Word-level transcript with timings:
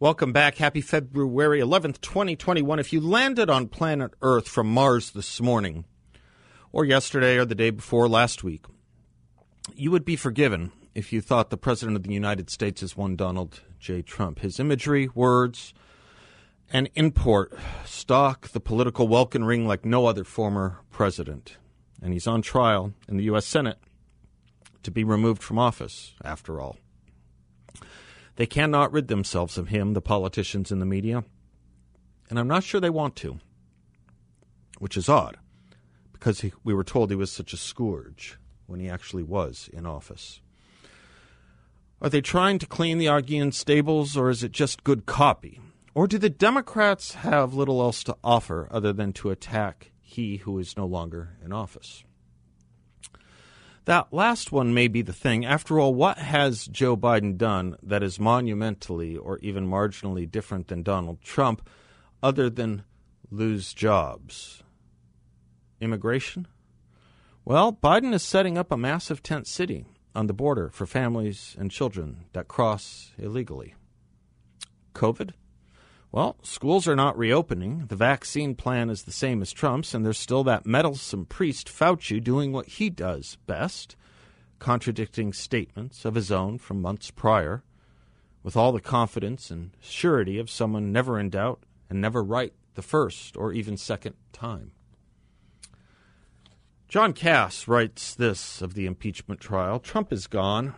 Welcome 0.00 0.32
back. 0.32 0.56
Happy 0.56 0.80
February 0.80 1.60
11th, 1.60 2.00
2021. 2.00 2.80
If 2.80 2.92
you 2.92 3.00
landed 3.00 3.48
on 3.48 3.68
planet 3.68 4.10
Earth 4.22 4.48
from 4.48 4.66
Mars 4.68 5.12
this 5.12 5.40
morning, 5.40 5.84
or 6.72 6.84
yesterday, 6.84 7.36
or 7.36 7.44
the 7.44 7.54
day 7.54 7.70
before 7.70 8.08
last 8.08 8.42
week, 8.42 8.64
you 9.72 9.92
would 9.92 10.04
be 10.04 10.16
forgiven 10.16 10.72
if 10.96 11.12
you 11.12 11.20
thought 11.20 11.50
the 11.50 11.56
President 11.56 11.96
of 11.96 12.02
the 12.02 12.12
United 12.12 12.50
States 12.50 12.82
is 12.82 12.96
one 12.96 13.14
Donald 13.14 13.60
J. 13.78 14.02
Trump. 14.02 14.40
His 14.40 14.58
imagery, 14.58 15.08
words, 15.14 15.72
and 16.72 16.90
import 16.96 17.56
stalk 17.84 18.48
the 18.48 18.58
political 18.58 19.06
welkin 19.06 19.44
ring 19.44 19.64
like 19.64 19.84
no 19.84 20.06
other 20.06 20.24
former 20.24 20.80
president. 20.90 21.56
And 22.02 22.12
he's 22.12 22.26
on 22.26 22.42
trial 22.42 22.94
in 23.08 23.16
the 23.16 23.24
U.S. 23.24 23.46
Senate 23.46 23.78
to 24.82 24.90
be 24.90 25.04
removed 25.04 25.40
from 25.40 25.60
office, 25.60 26.14
after 26.24 26.60
all. 26.60 26.78
They 28.36 28.46
cannot 28.46 28.92
rid 28.92 29.08
themselves 29.08 29.56
of 29.58 29.68
him, 29.68 29.92
the 29.92 30.00
politicians 30.00 30.72
and 30.72 30.80
the 30.80 30.86
media, 30.86 31.24
and 32.28 32.38
I'm 32.38 32.48
not 32.48 32.64
sure 32.64 32.80
they 32.80 32.90
want 32.90 33.16
to, 33.16 33.38
which 34.78 34.96
is 34.96 35.08
odd, 35.08 35.36
because 36.12 36.40
he, 36.40 36.52
we 36.64 36.74
were 36.74 36.84
told 36.84 37.10
he 37.10 37.16
was 37.16 37.30
such 37.30 37.52
a 37.52 37.58
scourge 37.58 38.38
when 38.66 38.80
he 38.80 38.88
actually 38.88 39.22
was 39.22 39.68
in 39.72 39.86
office. 39.86 40.40
Are 42.00 42.08
they 42.08 42.20
trying 42.20 42.58
to 42.58 42.66
clean 42.66 42.98
the 42.98 43.06
Augean 43.06 43.52
stables, 43.52 44.16
or 44.16 44.30
is 44.30 44.42
it 44.42 44.52
just 44.52 44.84
good 44.84 45.06
copy? 45.06 45.60
Or 45.94 46.08
do 46.08 46.18
the 46.18 46.28
Democrats 46.28 47.14
have 47.14 47.54
little 47.54 47.80
else 47.80 48.02
to 48.04 48.16
offer 48.24 48.66
other 48.70 48.92
than 48.92 49.12
to 49.14 49.30
attack 49.30 49.92
he 50.00 50.38
who 50.38 50.58
is 50.58 50.76
no 50.76 50.86
longer 50.86 51.36
in 51.42 51.52
office? 51.52 52.02
That 53.86 54.12
last 54.12 54.50
one 54.50 54.72
may 54.72 54.88
be 54.88 55.02
the 55.02 55.12
thing. 55.12 55.44
After 55.44 55.78
all, 55.78 55.94
what 55.94 56.16
has 56.16 56.66
Joe 56.66 56.96
Biden 56.96 57.36
done 57.36 57.76
that 57.82 58.02
is 58.02 58.18
monumentally 58.18 59.16
or 59.16 59.38
even 59.38 59.68
marginally 59.68 60.30
different 60.30 60.68
than 60.68 60.82
Donald 60.82 61.20
Trump 61.20 61.68
other 62.22 62.48
than 62.48 62.84
lose 63.30 63.74
jobs? 63.74 64.62
Immigration? 65.80 66.48
Well, 67.44 67.74
Biden 67.74 68.14
is 68.14 68.22
setting 68.22 68.56
up 68.56 68.72
a 68.72 68.76
massive 68.78 69.22
tent 69.22 69.46
city 69.46 69.84
on 70.14 70.28
the 70.28 70.32
border 70.32 70.70
for 70.70 70.86
families 70.86 71.54
and 71.58 71.70
children 71.70 72.24
that 72.32 72.48
cross 72.48 73.12
illegally. 73.18 73.74
COVID? 74.94 75.32
Well, 76.14 76.36
schools 76.44 76.86
are 76.86 76.94
not 76.94 77.18
reopening. 77.18 77.86
The 77.88 77.96
vaccine 77.96 78.54
plan 78.54 78.88
is 78.88 79.02
the 79.02 79.10
same 79.10 79.42
as 79.42 79.50
Trump's, 79.50 79.94
and 79.94 80.06
there's 80.06 80.16
still 80.16 80.44
that 80.44 80.64
meddlesome 80.64 81.26
priest 81.26 81.66
Fauci 81.66 82.22
doing 82.22 82.52
what 82.52 82.68
he 82.68 82.88
does 82.88 83.36
best, 83.48 83.96
contradicting 84.60 85.32
statements 85.32 86.04
of 86.04 86.14
his 86.14 86.30
own 86.30 86.58
from 86.58 86.80
months 86.80 87.10
prior, 87.10 87.64
with 88.44 88.56
all 88.56 88.70
the 88.70 88.80
confidence 88.80 89.50
and 89.50 89.72
surety 89.80 90.38
of 90.38 90.48
someone 90.48 90.92
never 90.92 91.18
in 91.18 91.30
doubt 91.30 91.64
and 91.90 92.00
never 92.00 92.22
right 92.22 92.52
the 92.76 92.82
first 92.82 93.36
or 93.36 93.52
even 93.52 93.76
second 93.76 94.14
time. 94.32 94.70
John 96.86 97.12
Kass 97.12 97.66
writes 97.66 98.14
this 98.14 98.62
of 98.62 98.74
the 98.74 98.86
impeachment 98.86 99.40
trial 99.40 99.80
Trump 99.80 100.12
is 100.12 100.28
gone. 100.28 100.76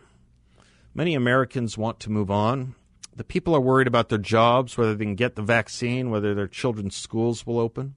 Many 0.95 1.15
Americans 1.15 1.77
want 1.77 2.01
to 2.01 2.11
move 2.11 2.31
on. 2.31 2.75
The 3.17 3.25
people 3.25 3.57
are 3.57 3.61
worried 3.61 3.87
about 3.87 4.11
their 4.11 4.19
jobs, 4.19 4.77
whether 4.77 4.95
they 4.95 5.05
can 5.05 5.15
get 5.15 5.37
the 5.37 5.43
vaccine, 5.43 6.11
whether 6.11 6.35
their 6.35 6.47
children's 6.47 6.95
schools 6.95 7.47
will 7.47 7.59
open. 7.59 7.95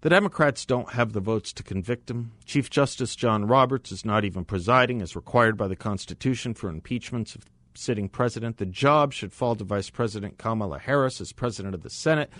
The 0.00 0.10
Democrats 0.10 0.66
don't 0.66 0.92
have 0.92 1.12
the 1.12 1.20
votes 1.20 1.52
to 1.52 1.62
convict 1.62 2.10
him. 2.10 2.32
Chief 2.44 2.68
Justice 2.68 3.14
John 3.14 3.46
Roberts 3.46 3.92
is 3.92 4.04
not 4.04 4.24
even 4.24 4.44
presiding 4.44 5.00
as 5.00 5.14
required 5.14 5.56
by 5.56 5.68
the 5.68 5.76
Constitution 5.76 6.54
for 6.54 6.68
impeachments 6.68 7.36
of 7.36 7.44
sitting 7.74 8.08
president. 8.08 8.56
The 8.56 8.66
job 8.66 9.12
should 9.12 9.32
fall 9.32 9.54
to 9.54 9.64
Vice 9.64 9.90
President 9.90 10.38
Kamala 10.38 10.80
Harris 10.80 11.20
as 11.20 11.32
president 11.32 11.74
of 11.74 11.82
the 11.82 11.90
Senate. 11.90 12.30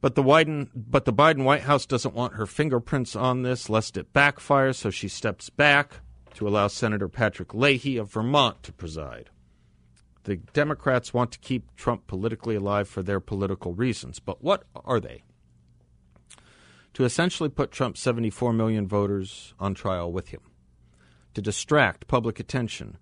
But 0.00 0.14
the 0.14 0.22
Biden, 0.22 0.68
but 0.74 1.06
the 1.06 1.12
Biden 1.12 1.44
White 1.44 1.62
House 1.62 1.86
doesn't 1.86 2.14
want 2.14 2.34
her 2.34 2.46
fingerprints 2.46 3.16
on 3.16 3.42
this, 3.42 3.70
lest 3.70 3.96
it 3.96 4.12
backfire, 4.12 4.72
so 4.72 4.90
she 4.90 5.08
steps 5.08 5.50
back 5.50 6.00
to 6.34 6.46
allow 6.46 6.68
Senator 6.68 7.08
Patrick 7.08 7.54
Leahy 7.54 7.96
of 7.96 8.12
Vermont 8.12 8.62
to 8.62 8.72
preside. 8.72 9.30
The 10.28 10.36
Democrats 10.52 11.14
want 11.14 11.32
to 11.32 11.38
keep 11.38 11.74
Trump 11.74 12.06
politically 12.06 12.54
alive 12.54 12.86
for 12.86 13.02
their 13.02 13.18
political 13.18 13.72
reasons, 13.72 14.18
but 14.18 14.44
what 14.44 14.64
are 14.74 15.00
they? 15.00 15.22
To 16.92 17.04
essentially 17.06 17.48
put 17.48 17.70
Trump's 17.70 18.00
74 18.00 18.52
million 18.52 18.86
voters 18.86 19.54
on 19.58 19.72
trial 19.72 20.12
with 20.12 20.28
him, 20.28 20.42
to 21.32 21.40
distract 21.40 22.08
public 22.08 22.38
attention 22.38 22.98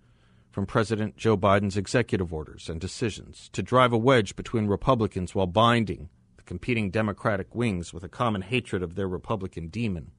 from 0.53 0.66
President 0.66 1.16
Joe 1.16 1.37
Biden's 1.37 1.76
executive 1.76 2.32
orders 2.32 2.69
and 2.69 2.81
decisions, 2.81 3.50
to 3.54 3.60
drive 3.60 3.93
a 3.93 3.98
wedge 3.98 4.37
between 4.37 4.69
Republicans 4.69 5.34
while 5.34 5.48
binding 5.48 6.08
the 6.37 6.44
competing 6.44 6.93
Democratic 6.93 7.56
wings 7.56 7.93
with 7.93 8.04
a 8.04 8.08
common 8.08 8.43
hatred 8.43 8.84
of 8.84 8.94
their 8.94 9.08
Republican 9.08 9.66
demon. 9.66 10.12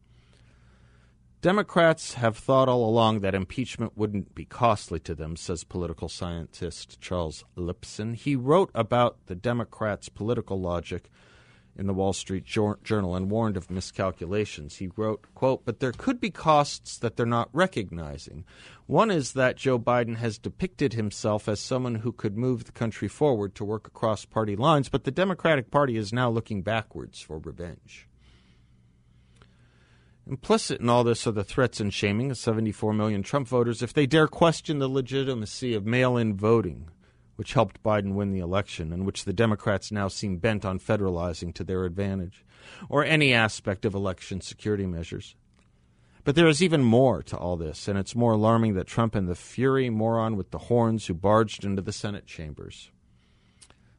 Democrats 1.39 2.15
have 2.15 2.35
thought 2.35 2.67
all 2.67 2.89
along 2.89 3.19
that 3.19 3.35
impeachment 3.35 3.95
wouldn't 3.95 4.33
be 4.33 4.43
costly 4.43 4.99
to 4.99 5.13
them, 5.13 5.35
says 5.35 5.63
political 5.63 6.09
scientist 6.09 6.99
Charles 6.99 7.45
Lipson. 7.55 8.15
He 8.15 8.35
wrote 8.35 8.71
about 8.73 9.17
the 9.27 9.35
Democrats' 9.35 10.09
political 10.09 10.59
logic 10.59 11.11
in 11.77 11.85
the 11.85 11.93
Wall 11.93 12.11
Street 12.11 12.43
Journal 12.43 13.15
and 13.15 13.29
warned 13.29 13.55
of 13.55 13.69
miscalculations. 13.69 14.77
He 14.77 14.89
wrote, 14.95 15.27
quote, 15.35 15.63
"But 15.63 15.79
there 15.79 15.91
could 15.91 16.19
be 16.19 16.31
costs 16.31 16.97
that 16.97 17.17
they're 17.17 17.25
not 17.27 17.49
recognizing. 17.53 18.43
One 18.87 19.11
is 19.11 19.33
that 19.33 19.57
Joe 19.57 19.77
Biden 19.77 20.15
has 20.15 20.39
depicted 20.39 20.93
himself 20.93 21.47
as 21.47 21.59
someone 21.59 21.95
who 21.95 22.11
could 22.13 22.35
move 22.35 22.63
the 22.63 22.71
country 22.71 23.07
forward 23.07 23.53
to 23.55 23.63
work 23.63 23.85
across 23.85 24.25
party 24.25 24.55
lines, 24.55 24.89
but 24.89 25.03
the 25.03 25.11
Democratic 25.11 25.69
Party 25.69 25.97
is 25.97 26.11
now 26.11 26.31
looking 26.31 26.63
backwards 26.63 27.21
for 27.21 27.37
revenge." 27.37 28.07
Implicit 30.27 30.81
in 30.81 30.89
all 30.89 31.03
this 31.03 31.25
are 31.25 31.31
the 31.31 31.43
threats 31.43 31.79
and 31.79 31.93
shaming 31.93 32.31
of 32.31 32.37
74 32.37 32.93
million 32.93 33.23
Trump 33.23 33.47
voters 33.47 33.81
if 33.81 33.93
they 33.93 34.05
dare 34.05 34.27
question 34.27 34.79
the 34.79 34.89
legitimacy 34.89 35.73
of 35.73 35.85
mail 35.85 36.17
in 36.17 36.35
voting 36.35 36.89
which 37.37 37.53
helped 37.53 37.81
Biden 37.83 38.15
win 38.15 38.31
the 38.31 38.39
election 38.39 38.91
and 38.91 39.05
which 39.05 39.23
the 39.23 39.31
Democrats 39.31 39.91
now 39.91 40.07
seem 40.07 40.37
bent 40.37 40.65
on 40.65 40.79
federalizing 40.79 41.53
to 41.53 41.63
their 41.63 41.85
advantage, 41.85 42.43
or 42.89 43.05
any 43.05 43.31
aspect 43.31 43.85
of 43.85 43.93
election 43.93 44.41
security 44.41 44.87
measures. 44.87 45.35
But 46.23 46.35
there 46.35 46.47
is 46.47 46.61
even 46.61 46.83
more 46.83 47.23
to 47.23 47.37
all 47.37 47.55
this, 47.55 47.87
and 47.87 47.97
it's 47.97 48.15
more 48.15 48.33
alarming 48.33 48.73
that 48.73 48.87
Trump 48.87 49.15
and 49.15 49.29
the 49.29 49.35
fury 49.35 49.89
moron 49.89 50.35
with 50.35 50.49
the 50.49 50.57
horns 50.57 51.05
who 51.05 51.13
barged 51.13 51.63
into 51.63 51.81
the 51.81 51.93
Senate 51.93 52.25
chambers. 52.25 52.89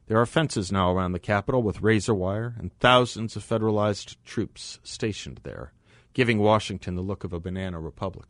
There 0.07 0.19
are 0.19 0.25
fences 0.25 0.71
now 0.71 0.91
around 0.91 1.13
the 1.13 1.19
Capitol 1.19 1.63
with 1.63 1.81
razor 1.81 2.13
wire 2.13 2.55
and 2.59 2.77
thousands 2.79 3.35
of 3.35 3.45
federalized 3.45 4.17
troops 4.25 4.79
stationed 4.83 5.39
there, 5.43 5.71
giving 6.13 6.39
Washington 6.39 6.95
the 6.95 7.01
look 7.01 7.23
of 7.23 7.33
a 7.33 7.39
banana 7.39 7.79
republic. 7.79 8.29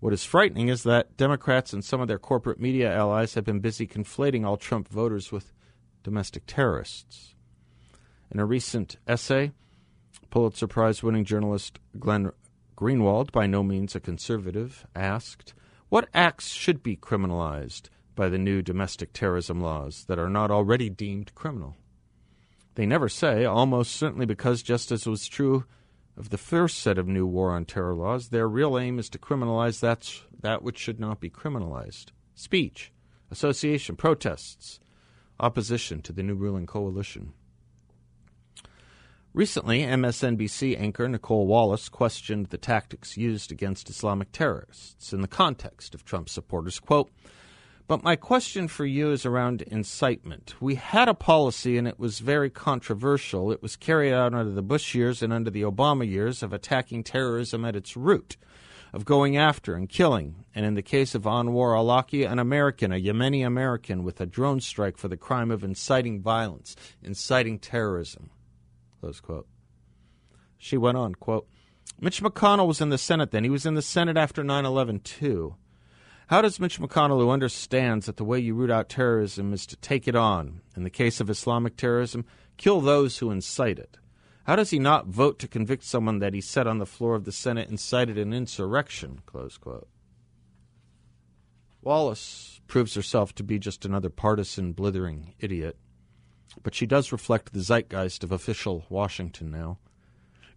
What 0.00 0.12
is 0.14 0.24
frightening 0.24 0.68
is 0.68 0.82
that 0.84 1.16
Democrats 1.16 1.72
and 1.72 1.84
some 1.84 2.00
of 2.00 2.08
their 2.08 2.18
corporate 2.18 2.58
media 2.58 2.94
allies 2.94 3.34
have 3.34 3.44
been 3.44 3.60
busy 3.60 3.86
conflating 3.86 4.46
all 4.46 4.56
Trump 4.56 4.88
voters 4.88 5.30
with 5.30 5.52
domestic 6.02 6.44
terrorists. 6.46 7.34
In 8.30 8.40
a 8.40 8.46
recent 8.46 8.96
essay, 9.06 9.52
Pulitzer 10.30 10.66
Prize 10.66 11.02
winning 11.02 11.24
journalist 11.24 11.78
Glenn 11.98 12.30
Greenwald, 12.76 13.30
by 13.30 13.46
no 13.46 13.62
means 13.62 13.94
a 13.94 14.00
conservative, 14.00 14.86
asked, 14.96 15.52
What 15.90 16.08
acts 16.14 16.48
should 16.48 16.82
be 16.82 16.96
criminalized 16.96 17.90
by 18.14 18.30
the 18.30 18.38
new 18.38 18.62
domestic 18.62 19.12
terrorism 19.12 19.60
laws 19.60 20.04
that 20.08 20.18
are 20.18 20.30
not 20.30 20.50
already 20.50 20.88
deemed 20.88 21.34
criminal? 21.34 21.76
They 22.76 22.86
never 22.86 23.10
say, 23.10 23.44
almost 23.44 23.96
certainly 23.96 24.24
because, 24.24 24.62
just 24.62 24.90
as 24.90 25.06
was 25.06 25.28
true 25.28 25.64
of 26.20 26.28
the 26.28 26.36
first 26.36 26.80
set 26.80 26.98
of 26.98 27.08
new 27.08 27.26
war 27.26 27.50
on 27.50 27.64
terror 27.64 27.94
laws, 27.94 28.28
their 28.28 28.46
real 28.46 28.78
aim 28.78 28.98
is 28.98 29.08
to 29.08 29.18
criminalize 29.18 29.80
that, 29.80 30.06
that 30.42 30.62
which 30.62 30.76
should 30.76 31.00
not 31.00 31.18
be 31.18 31.30
criminalized 31.30 32.08
speech, 32.34 32.92
association, 33.30 33.96
protests, 33.96 34.80
opposition 35.40 36.02
to 36.02 36.12
the 36.12 36.22
new 36.22 36.34
ruling 36.34 36.66
coalition. 36.66 37.32
Recently, 39.32 39.80
MSNBC 39.80 40.78
anchor 40.78 41.08
Nicolle 41.08 41.46
Wallace 41.46 41.88
questioned 41.88 42.46
the 42.46 42.58
tactics 42.58 43.16
used 43.16 43.50
against 43.50 43.88
Islamic 43.88 44.30
terrorists 44.30 45.14
in 45.14 45.22
the 45.22 45.28
context 45.28 45.94
of 45.94 46.04
Trump 46.04 46.28
supporters. 46.28 46.78
Quote, 46.78 47.10
But 47.90 48.04
my 48.04 48.14
question 48.14 48.68
for 48.68 48.86
you 48.86 49.10
is 49.10 49.26
around 49.26 49.62
incitement. 49.62 50.54
We 50.60 50.76
had 50.76 51.08
a 51.08 51.12
policy, 51.12 51.76
and 51.76 51.88
it 51.88 51.98
was 51.98 52.20
very 52.20 52.48
controversial. 52.48 53.50
It 53.50 53.62
was 53.62 53.74
carried 53.74 54.12
out 54.12 54.32
under 54.32 54.52
the 54.52 54.62
Bush 54.62 54.94
years 54.94 55.24
and 55.24 55.32
under 55.32 55.50
the 55.50 55.62
Obama 55.62 56.08
years 56.08 56.44
of 56.44 56.52
attacking 56.52 57.02
terrorism 57.02 57.64
at 57.64 57.74
its 57.74 57.96
root, 57.96 58.36
of 58.92 59.04
going 59.04 59.36
after 59.36 59.74
and 59.74 59.88
killing, 59.88 60.44
and 60.54 60.64
in 60.64 60.74
the 60.74 60.82
case 60.82 61.16
of 61.16 61.24
Anwar 61.24 61.74
Awlaki, 61.74 62.30
an 62.30 62.38
American, 62.38 62.92
a 62.92 62.94
Yemeni 62.94 63.44
American, 63.44 64.04
with 64.04 64.20
a 64.20 64.26
drone 64.26 64.60
strike 64.60 64.96
for 64.96 65.08
the 65.08 65.16
crime 65.16 65.50
of 65.50 65.64
inciting 65.64 66.22
violence, 66.22 66.76
inciting 67.02 67.58
terrorism. 67.58 68.30
Close 69.00 69.18
quote. 69.18 69.48
She 70.58 70.76
went 70.76 70.96
on, 70.96 71.16
quote, 71.16 71.48
Mitch 72.00 72.22
McConnell 72.22 72.68
was 72.68 72.80
in 72.80 72.90
the 72.90 72.98
Senate 72.98 73.32
then. 73.32 73.42
He 73.42 73.50
was 73.50 73.66
in 73.66 73.74
the 73.74 73.82
Senate 73.82 74.16
after 74.16 74.44
9 74.44 74.64
11, 74.64 75.00
too. 75.00 75.56
How 76.30 76.40
does 76.42 76.60
Mitch 76.60 76.78
McConnell, 76.78 77.18
who 77.18 77.30
understands 77.30 78.06
that 78.06 78.16
the 78.16 78.24
way 78.24 78.38
you 78.38 78.54
root 78.54 78.70
out 78.70 78.88
terrorism 78.88 79.52
is 79.52 79.66
to 79.66 79.74
take 79.74 80.06
it 80.06 80.14
on, 80.14 80.60
in 80.76 80.84
the 80.84 80.88
case 80.88 81.20
of 81.20 81.28
Islamic 81.28 81.76
terrorism, 81.76 82.24
kill 82.56 82.80
those 82.80 83.18
who 83.18 83.32
incite 83.32 83.80
it, 83.80 83.98
how 84.44 84.54
does 84.54 84.70
he 84.70 84.78
not 84.78 85.08
vote 85.08 85.40
to 85.40 85.48
convict 85.48 85.82
someone 85.82 86.20
that 86.20 86.32
he 86.32 86.40
said 86.40 86.68
on 86.68 86.78
the 86.78 86.86
floor 86.86 87.16
of 87.16 87.24
the 87.24 87.32
Senate 87.32 87.68
incited 87.68 88.16
an 88.16 88.32
insurrection? 88.32 89.22
Close 89.26 89.58
quote. 89.58 89.88
Wallace 91.82 92.60
proves 92.68 92.94
herself 92.94 93.34
to 93.34 93.42
be 93.42 93.58
just 93.58 93.84
another 93.84 94.08
partisan, 94.08 94.70
blithering 94.72 95.34
idiot, 95.40 95.76
but 96.62 96.76
she 96.76 96.86
does 96.86 97.10
reflect 97.10 97.52
the 97.52 97.60
zeitgeist 97.60 98.22
of 98.22 98.30
official 98.30 98.86
Washington 98.88 99.50
now 99.50 99.78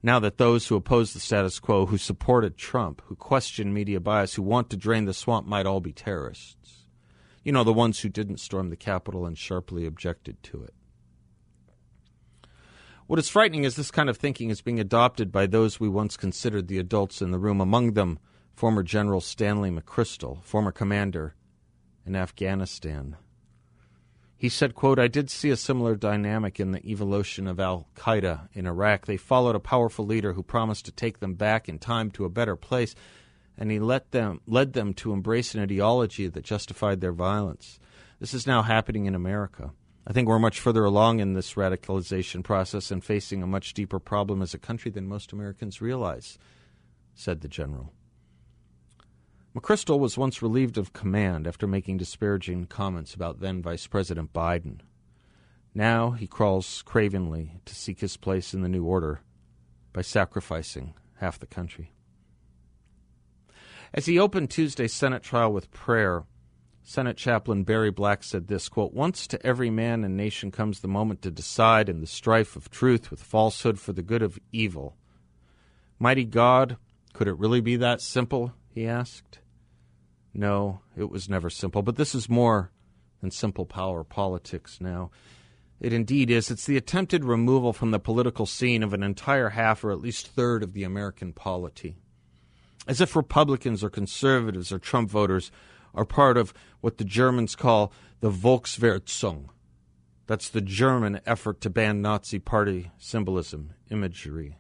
now 0.03 0.19
that 0.19 0.37
those 0.37 0.67
who 0.67 0.75
oppose 0.75 1.13
the 1.13 1.19
status 1.19 1.59
quo, 1.59 1.85
who 1.85 1.97
supported 1.97 2.57
Trump, 2.57 3.01
who 3.05 3.15
question 3.15 3.73
media 3.73 4.01
bias, 4.01 4.33
who 4.35 4.43
want 4.43 4.69
to 4.69 4.77
drain 4.77 5.05
the 5.05 5.13
swamp 5.13 5.47
might 5.47 5.65
all 5.65 5.79
be 5.79 5.93
terrorists. 5.93 6.83
You 7.43 7.53
know, 7.53 7.63
the 7.63 7.73
ones 7.73 8.01
who 8.01 8.09
didn't 8.09 8.41
storm 8.41 8.69
the 8.69 8.75
Capitol 8.75 9.25
and 9.25 9.37
sharply 9.37 9.85
objected 9.85 10.43
to 10.43 10.63
it. 10.63 10.73
What 13.07 13.19
is 13.19 13.29
frightening 13.29 13.63
is 13.63 13.75
this 13.75 13.91
kind 13.91 14.09
of 14.09 14.17
thinking 14.17 14.49
is 14.49 14.61
being 14.61 14.79
adopted 14.79 15.31
by 15.31 15.45
those 15.45 15.79
we 15.79 15.89
once 15.89 16.17
considered 16.17 16.67
the 16.67 16.79
adults 16.79 17.21
in 17.21 17.31
the 17.31 17.39
room, 17.39 17.61
among 17.61 17.93
them 17.93 18.19
former 18.53 18.83
General 18.83 19.21
Stanley 19.21 19.71
McChrystal, 19.71 20.43
former 20.43 20.71
commander 20.71 21.35
in 22.05 22.15
Afghanistan. 22.15 23.17
He 24.37 24.49
said, 24.49 24.75
quote, 24.75 24.99
I 24.99 25.07
did 25.07 25.29
see 25.29 25.51
a 25.51 25.55
similar 25.55 25.95
dynamic 25.95 26.59
in 26.59 26.71
the 26.71 26.85
evolution 26.85 27.47
of 27.47 27.59
Al 27.59 27.87
Qaeda 27.95 28.49
in 28.53 28.67
Iraq. 28.67 29.05
They 29.05 29.15
followed 29.15 29.55
a 29.55 29.59
powerful 29.59 30.05
leader 30.05 30.33
who 30.33 30.43
promised 30.43 30.85
to 30.85 30.91
take 30.91 31.19
them 31.19 31.35
back 31.35 31.69
in 31.69 31.79
time 31.79 32.11
to 32.11 32.25
a 32.25 32.29
better 32.29 32.57
place, 32.57 32.93
and 33.57 33.71
he 33.71 33.79
let 33.79 34.11
them, 34.11 34.41
led 34.45 34.73
them 34.73 34.93
to 34.95 35.13
embrace 35.13 35.55
an 35.55 35.61
ideology 35.61 36.27
that 36.27 36.43
justified 36.43 36.99
their 36.99 37.13
violence. 37.13 37.79
This 38.19 38.33
is 38.33 38.45
now 38.45 38.63
happening 38.63 39.05
in 39.05 39.15
America. 39.15 39.71
I 40.05 40.11
think 40.11 40.27
we're 40.27 40.39
much 40.39 40.59
further 40.59 40.83
along 40.83 41.21
in 41.21 41.33
this 41.33 41.53
radicalization 41.53 42.43
process 42.43 42.91
and 42.91 43.01
facing 43.01 43.41
a 43.41 43.47
much 43.47 43.73
deeper 43.73 43.99
problem 43.99 44.41
as 44.41 44.53
a 44.53 44.59
country 44.59 44.91
than 44.91 45.07
most 45.07 45.31
Americans 45.31 45.81
realize, 45.81 46.37
said 47.15 47.39
the 47.39 47.47
general. 47.47 47.93
McChrystal 49.55 49.99
was 49.99 50.17
once 50.17 50.41
relieved 50.41 50.79
of 50.79 50.93
command 50.93 51.45
after 51.45 51.67
making 51.67 51.97
disparaging 51.97 52.65
comments 52.65 53.13
about 53.13 53.39
then 53.39 53.61
Vice 53.61 53.85
President 53.85 54.33
Biden. 54.33 54.79
Now 55.75 56.11
he 56.11 56.25
crawls 56.25 56.81
cravenly 56.83 57.59
to 57.65 57.75
seek 57.75 57.99
his 57.99 58.17
place 58.17 58.55
in 58.55 58.61
the 58.61 58.69
new 58.69 58.83
order 58.83 59.21
by 59.91 60.01
sacrificing 60.01 60.95
half 61.17 61.37
the 61.37 61.45
country. 61.45 61.93
As 63.93 64.07
he 64.07 64.17
opened 64.17 64.49
Tuesday's 64.49 64.91
Senate 64.91 65.21
trial 65.21 65.53
with 65.53 65.69
prayer, 65.69 66.23
Senate 66.81 67.15
Chaplain 67.15 67.63
Barry 67.63 67.91
Black 67.91 68.23
said 68.23 68.47
this 68.47 68.67
quote, 68.67 68.91
Once 68.93 69.27
to 69.27 69.45
every 69.45 69.69
man 69.69 70.03
and 70.03 70.17
nation 70.17 70.49
comes 70.49 70.79
the 70.79 70.87
moment 70.87 71.21
to 71.21 71.29
decide 71.29 71.89
in 71.89 72.01
the 72.01 72.07
strife 72.07 72.55
of 72.55 72.71
truth 72.71 73.11
with 73.11 73.21
falsehood 73.21 73.79
for 73.79 73.93
the 73.93 74.01
good 74.01 74.23
of 74.23 74.39
evil. 74.51 74.97
Mighty 75.99 76.25
God, 76.25 76.77
could 77.13 77.27
it 77.27 77.37
really 77.37 77.61
be 77.61 77.75
that 77.75 78.01
simple? 78.01 78.53
he 78.67 78.87
asked. 78.87 79.39
No, 80.33 80.81
it 80.97 81.09
was 81.09 81.29
never 81.29 81.49
simple, 81.49 81.81
but 81.81 81.95
this 81.95 82.15
is 82.15 82.27
more 82.27 82.71
than 83.21 83.31
simple 83.31 83.65
power 83.65 84.03
politics 84.03 84.79
now. 84.81 85.11
It 85.79 85.93
indeed 85.93 86.31
is. 86.31 86.49
It's 86.49 86.65
the 86.65 86.77
attempted 86.77 87.25
removal 87.25 87.73
from 87.73 87.91
the 87.91 87.99
political 87.99 88.45
scene 88.45 88.83
of 88.83 88.93
an 88.93 89.03
entire 89.03 89.49
half 89.49 89.83
or 89.83 89.91
at 89.91 90.01
least 90.01 90.27
third 90.27 90.63
of 90.63 90.73
the 90.73 90.83
American 90.83 91.33
polity. 91.33 91.97
As 92.87 93.01
if 93.01 93.15
Republicans 93.15 93.83
or 93.83 93.89
conservatives 93.89 94.71
or 94.71 94.79
Trump 94.79 95.09
voters 95.09 95.51
are 95.93 96.05
part 96.05 96.37
of 96.37 96.53
what 96.81 96.97
the 96.97 97.03
Germans 97.03 97.55
call 97.55 97.91
the 98.21 98.31
Volksverhetzung. 98.31 99.49
That's 100.25 100.49
the 100.49 100.61
German 100.61 101.19
effort 101.25 101.61
to 101.61 101.69
ban 101.69 102.01
Nazi 102.01 102.39
party 102.39 102.91
symbolism, 102.97 103.73
imagery, 103.89 104.57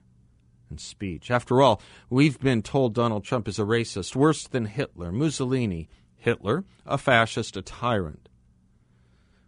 and 0.73 0.81
speech. 0.81 1.29
After 1.29 1.61
all, 1.61 1.79
we've 2.09 2.39
been 2.39 2.63
told 2.63 2.95
Donald 2.95 3.23
Trump 3.23 3.47
is 3.47 3.59
a 3.59 3.63
racist, 3.63 4.15
worse 4.15 4.47
than 4.47 4.65
Hitler, 4.65 5.11
Mussolini, 5.11 5.87
Hitler, 6.17 6.65
a 6.83 6.97
fascist, 6.97 7.55
a 7.55 7.61
tyrant. 7.61 8.27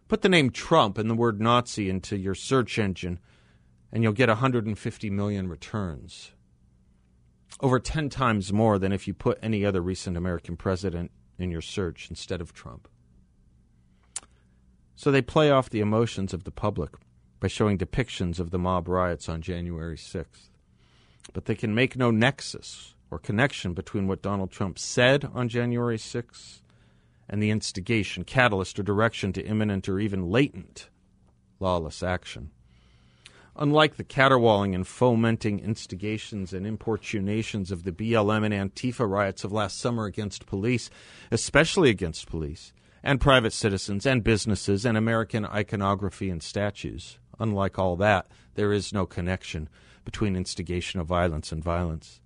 Put 0.06 0.22
the 0.22 0.28
name 0.28 0.50
Trump 0.50 0.98
and 0.98 1.10
the 1.10 1.16
word 1.16 1.40
Nazi 1.40 1.90
into 1.90 2.16
your 2.16 2.36
search 2.36 2.78
engine, 2.78 3.18
and 3.90 4.04
you'll 4.04 4.12
get 4.12 4.28
150 4.28 5.10
million 5.10 5.48
returns. 5.48 6.30
Over 7.60 7.80
10 7.80 8.08
times 8.08 8.52
more 8.52 8.78
than 8.78 8.92
if 8.92 9.08
you 9.08 9.14
put 9.14 9.40
any 9.42 9.64
other 9.64 9.80
recent 9.80 10.16
American 10.16 10.56
president 10.56 11.10
in 11.40 11.50
your 11.50 11.60
search 11.60 12.06
instead 12.08 12.40
of 12.40 12.52
Trump. 12.52 12.86
So 14.94 15.10
they 15.10 15.22
play 15.22 15.50
off 15.50 15.70
the 15.70 15.80
emotions 15.80 16.32
of 16.32 16.44
the 16.44 16.52
public 16.52 16.90
by 17.40 17.48
showing 17.48 17.78
depictions 17.78 18.38
of 18.38 18.52
the 18.52 18.60
mob 18.60 18.86
riots 18.86 19.28
on 19.28 19.42
January 19.42 19.96
6th 19.96 20.50
but 21.32 21.46
they 21.46 21.54
can 21.54 21.74
make 21.74 21.96
no 21.96 22.10
nexus 22.10 22.94
or 23.10 23.18
connection 23.18 23.72
between 23.72 24.06
what 24.06 24.22
Donald 24.22 24.50
Trump 24.50 24.78
said 24.78 25.28
on 25.32 25.48
January 25.48 25.98
6th 25.98 26.60
and 27.28 27.42
the 27.42 27.50
instigation, 27.50 28.24
catalyst, 28.24 28.78
or 28.78 28.82
direction 28.82 29.32
to 29.32 29.44
imminent 29.44 29.88
or 29.88 29.98
even 29.98 30.30
latent 30.30 30.88
lawless 31.58 32.02
action. 32.02 32.50
Unlike 33.58 33.96
the 33.96 34.04
caterwauling 34.04 34.74
and 34.74 34.86
fomenting 34.86 35.60
instigations 35.60 36.52
and 36.52 36.66
importunations 36.66 37.70
of 37.70 37.84
the 37.84 37.92
BLM 37.92 38.44
and 38.44 38.72
Antifa 38.74 39.08
riots 39.08 39.44
of 39.44 39.52
last 39.52 39.78
summer 39.78 40.04
against 40.04 40.44
police, 40.44 40.90
especially 41.30 41.88
against 41.88 42.28
police, 42.28 42.74
and 43.02 43.20
private 43.20 43.54
citizens 43.54 44.04
and 44.04 44.22
businesses 44.22 44.84
and 44.84 44.98
American 44.98 45.46
iconography 45.46 46.28
and 46.28 46.42
statues, 46.42 47.18
unlike 47.38 47.78
all 47.78 47.96
that, 47.96 48.26
there 48.56 48.72
is 48.74 48.92
no 48.92 49.06
connection 49.06 49.70
between 50.06 50.34
instigation 50.34 51.00
of 51.00 51.06
violence 51.06 51.52
and 51.52 51.62
violence. 51.62 52.22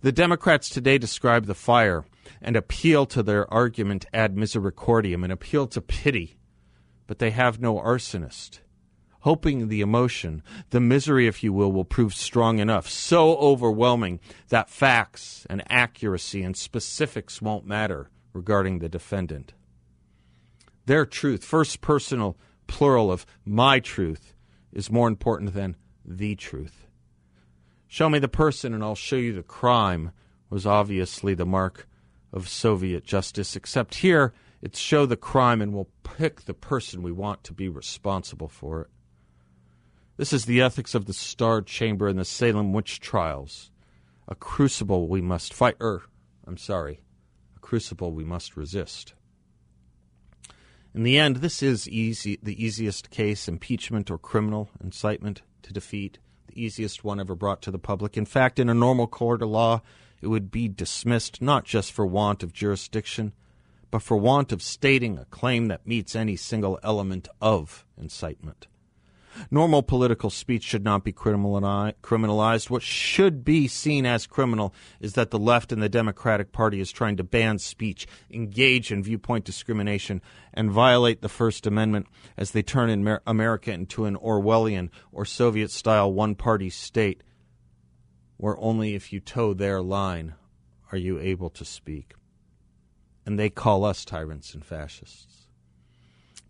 The 0.00 0.12
Democrats 0.12 0.70
today 0.70 0.96
describe 0.96 1.44
the 1.44 1.54
fire 1.54 2.06
and 2.40 2.56
appeal 2.56 3.04
to 3.06 3.22
their 3.22 3.52
argument 3.52 4.06
ad 4.14 4.34
misericordiam, 4.34 5.22
and 5.22 5.32
appeal 5.32 5.66
to 5.66 5.82
pity, 5.82 6.38
but 7.06 7.18
they 7.18 7.30
have 7.30 7.60
no 7.60 7.74
arsonist. 7.76 8.60
Hoping 9.20 9.68
the 9.68 9.80
emotion, 9.80 10.42
the 10.70 10.80
misery, 10.80 11.26
if 11.26 11.44
you 11.44 11.52
will, 11.52 11.70
will 11.70 11.84
prove 11.84 12.14
strong 12.14 12.58
enough, 12.58 12.88
so 12.88 13.36
overwhelming 13.36 14.18
that 14.48 14.70
facts 14.70 15.46
and 15.50 15.62
accuracy 15.70 16.42
and 16.42 16.56
specifics 16.56 17.42
won't 17.42 17.66
matter 17.66 18.10
regarding 18.32 18.78
the 18.78 18.88
defendant. 18.88 19.52
Their 20.86 21.06
truth, 21.06 21.44
first 21.44 21.80
personal 21.80 22.36
plural 22.66 23.12
of 23.12 23.24
my 23.44 23.78
truth, 23.78 24.34
is 24.72 24.90
more 24.90 25.06
important 25.06 25.54
than 25.54 25.76
the 26.04 26.34
truth. 26.34 26.81
Show 27.92 28.08
me 28.08 28.18
the 28.18 28.26
person 28.26 28.72
and 28.72 28.82
I'll 28.82 28.94
show 28.94 29.16
you 29.16 29.34
the 29.34 29.42
crime 29.42 30.12
was 30.48 30.64
obviously 30.64 31.34
the 31.34 31.44
mark 31.44 31.86
of 32.32 32.48
Soviet 32.48 33.04
justice, 33.04 33.54
except 33.54 33.96
here 33.96 34.32
it's 34.62 34.78
show 34.78 35.04
the 35.04 35.14
crime 35.14 35.60
and 35.60 35.74
we'll 35.74 35.90
pick 36.02 36.46
the 36.46 36.54
person 36.54 37.02
we 37.02 37.12
want 37.12 37.44
to 37.44 37.52
be 37.52 37.68
responsible 37.68 38.48
for 38.48 38.80
it. 38.80 38.86
This 40.16 40.32
is 40.32 40.46
the 40.46 40.62
ethics 40.62 40.94
of 40.94 41.04
the 41.04 41.12
Star 41.12 41.60
Chamber 41.60 42.08
and 42.08 42.18
the 42.18 42.24
Salem 42.24 42.72
witch 42.72 42.98
trials. 42.98 43.70
A 44.26 44.34
crucible 44.34 45.06
we 45.06 45.20
must 45.20 45.52
fight, 45.52 45.76
er, 45.78 46.00
I'm 46.46 46.56
sorry, 46.56 47.02
a 47.54 47.60
crucible 47.60 48.14
we 48.14 48.24
must 48.24 48.56
resist. 48.56 49.12
In 50.94 51.02
the 51.02 51.18
end, 51.18 51.36
this 51.36 51.62
is 51.62 51.86
easy, 51.90 52.38
the 52.42 52.64
easiest 52.64 53.10
case, 53.10 53.48
impeachment 53.48 54.10
or 54.10 54.16
criminal 54.16 54.70
incitement, 54.82 55.42
to 55.60 55.74
defeat 55.74 56.18
the 56.52 56.62
easiest 56.62 57.04
one 57.04 57.20
ever 57.20 57.34
brought 57.34 57.62
to 57.62 57.70
the 57.70 57.78
public. 57.78 58.16
In 58.16 58.26
fact, 58.26 58.58
in 58.58 58.68
a 58.68 58.74
normal 58.74 59.06
court 59.06 59.42
of 59.42 59.48
law, 59.48 59.82
it 60.20 60.28
would 60.28 60.50
be 60.50 60.68
dismissed 60.68 61.40
not 61.40 61.64
just 61.64 61.92
for 61.92 62.06
want 62.06 62.42
of 62.42 62.52
jurisdiction, 62.52 63.32
but 63.90 64.02
for 64.02 64.16
want 64.16 64.52
of 64.52 64.62
stating 64.62 65.18
a 65.18 65.24
claim 65.26 65.68
that 65.68 65.86
meets 65.86 66.14
any 66.14 66.36
single 66.36 66.78
element 66.82 67.28
of 67.40 67.84
incitement. 68.00 68.66
Normal 69.50 69.82
political 69.82 70.30
speech 70.30 70.62
should 70.62 70.84
not 70.84 71.04
be 71.04 71.12
criminalized. 71.12 72.70
What 72.70 72.82
should 72.82 73.44
be 73.44 73.68
seen 73.68 74.06
as 74.06 74.26
criminal 74.26 74.74
is 75.00 75.14
that 75.14 75.30
the 75.30 75.38
left 75.38 75.72
and 75.72 75.82
the 75.82 75.88
Democratic 75.88 76.52
Party 76.52 76.80
is 76.80 76.92
trying 76.92 77.16
to 77.16 77.24
ban 77.24 77.58
speech, 77.58 78.06
engage 78.30 78.92
in 78.92 79.02
viewpoint 79.02 79.44
discrimination, 79.44 80.22
and 80.54 80.70
violate 80.70 81.22
the 81.22 81.28
First 81.28 81.66
Amendment 81.66 82.06
as 82.36 82.50
they 82.50 82.62
turn 82.62 83.18
America 83.26 83.72
into 83.72 84.04
an 84.04 84.16
Orwellian 84.16 84.90
or 85.10 85.24
Soviet 85.24 85.70
style 85.70 86.12
one 86.12 86.34
party 86.34 86.70
state 86.70 87.22
where 88.36 88.58
only 88.58 88.94
if 88.94 89.12
you 89.12 89.20
toe 89.20 89.54
their 89.54 89.80
line 89.80 90.34
are 90.90 90.98
you 90.98 91.18
able 91.20 91.48
to 91.48 91.64
speak. 91.64 92.14
And 93.24 93.38
they 93.38 93.48
call 93.48 93.84
us 93.84 94.04
tyrants 94.04 94.52
and 94.52 94.64
fascists. 94.64 95.41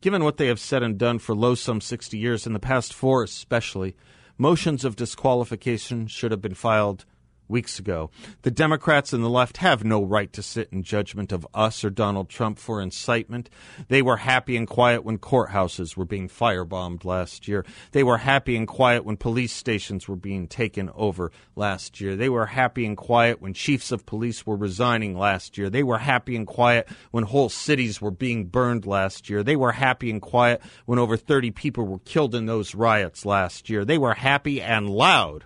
Given 0.03 0.25
what 0.25 0.37
they 0.37 0.49
have 0.49 0.59
said 0.59 0.83
and 0.83 0.99
done 0.99 1.21
for 1.21 1.33
low 1.33 1.55
some 1.55 1.81
60 1.81 2.19
years, 2.19 2.45
in 2.45 2.55
the 2.55 2.59
past 2.59 2.93
four 2.93 3.23
especially, 3.23 3.95
motions 4.37 4.85
of 4.85 4.97
disqualification 4.97 6.09
should 6.09 6.33
have 6.33 6.43
been 6.43 6.55
filed 6.55 7.05
weeks 7.53 7.79
ago. 7.79 8.11
The 8.43 8.51
Democrats 8.51 9.13
and 9.13 9.23
the 9.23 9.29
left 9.29 9.59
have 9.59 9.85
no 9.85 10.03
right 10.03 10.33
to 10.33 10.43
sit 10.43 10.71
in 10.73 10.83
judgment 10.83 11.31
of 11.31 11.47
us 11.55 11.85
or 11.85 11.91
Donald 11.91 12.29
Trump 12.29 12.59
for 12.59 12.81
incitement. 12.81 13.49
They 13.87 14.03
were 14.03 14.17
happy 14.17 14.57
and 14.57 14.67
quiet 14.67 15.05
when 15.05 15.19
courthouses 15.19 15.97
were 15.97 16.07
being 16.07 16.29
firebombed 16.29 17.05
last 17.05 17.47
year. 17.47 17.65
They 17.93 18.03
were 18.03 18.19
happy 18.19 18.57
and 18.57 18.67
quiet 18.67 19.05
when 19.05 19.17
police 19.17 19.53
stations 19.53 20.09
were 20.09 20.17
being 20.17 20.49
taken 20.49 20.91
over 20.95 21.31
last 21.55 22.01
year. 22.01 22.17
They 22.17 22.31
were 22.31 22.47
happy 22.47 22.87
and 22.87 22.97
quiet 22.97 23.41
when 23.41 23.55
chiefs 23.55 23.93
of 23.93 24.07
police 24.07 24.47
were 24.47 24.57
resigning 24.57 25.17
last 25.17 25.59
year. 25.59 25.69
They 25.69 25.83
were 25.83 25.99
happy 25.99 26.35
and 26.35 26.47
quiet 26.47 26.89
when 27.11 27.25
whole 27.25 27.51
cities 27.51 28.01
were 28.01 28.11
being 28.11 28.47
burned 28.47 28.87
last 28.87 29.29
year. 29.29 29.43
They 29.43 29.57
were 29.57 29.73
happy 29.73 30.11
and 30.11 30.23
quiet 30.23 30.63
when 30.87 30.99
over 30.99 31.19
30 31.19 31.51
people 31.51 31.85
were 31.85 31.99
killed 31.99 32.35
in 32.35 32.47
those 32.47 32.75
riots 32.75 33.27
last 33.27 33.69
year. 33.69 33.85
They 33.85 33.99
were 33.99 34.15
happy 34.15 34.63
and 34.63 34.89
loud 34.89 35.45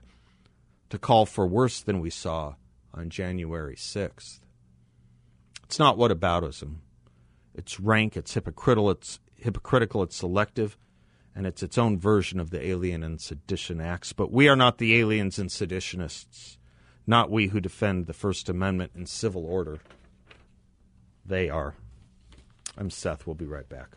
to 0.91 0.99
call 0.99 1.27
for 1.27 1.47
worse 1.47 1.81
than 1.81 2.01
we 2.01 2.11
saw 2.11 2.55
on 2.95 3.11
January 3.11 3.77
6th. 3.77 4.41
It's 5.65 5.79
not 5.79 5.97
whataboutism. 5.97 6.77
It's 7.55 7.81
rank, 7.81 8.17
it's 8.17 8.35
hypocritical, 8.35 8.91
it's 8.91 9.19
hypocritical, 9.35 10.03
it's 10.03 10.17
selective, 10.17 10.77
and 11.35 11.47
it's 11.47 11.63
its 11.63 11.79
own 11.79 11.99
version 11.99 12.39
of 12.39 12.51
the 12.51 12.65
Alien 12.67 13.03
and 13.03 13.21
Sedition 13.21 13.81
Acts. 13.81 14.13
But 14.13 14.31
we 14.31 14.49
are 14.49 14.57
not 14.57 14.79
the 14.79 14.97
aliens 14.99 15.39
and 15.39 15.51
seditionists, 15.51 16.57
not 17.07 17.31
we 17.31 17.49
who 17.49 17.61
defend 17.61 18.07
the 18.07 18.13
First 18.13 18.49
Amendment 18.49 18.93
and 18.95 19.09
civil 19.09 19.45
order. 19.45 19.81
They 21.25 21.51
are. 21.51 21.75
I'm 22.79 22.91
Seth. 22.91 23.27
We'll 23.27 23.35
be 23.35 23.47
right 23.47 23.69
back. 23.69 23.97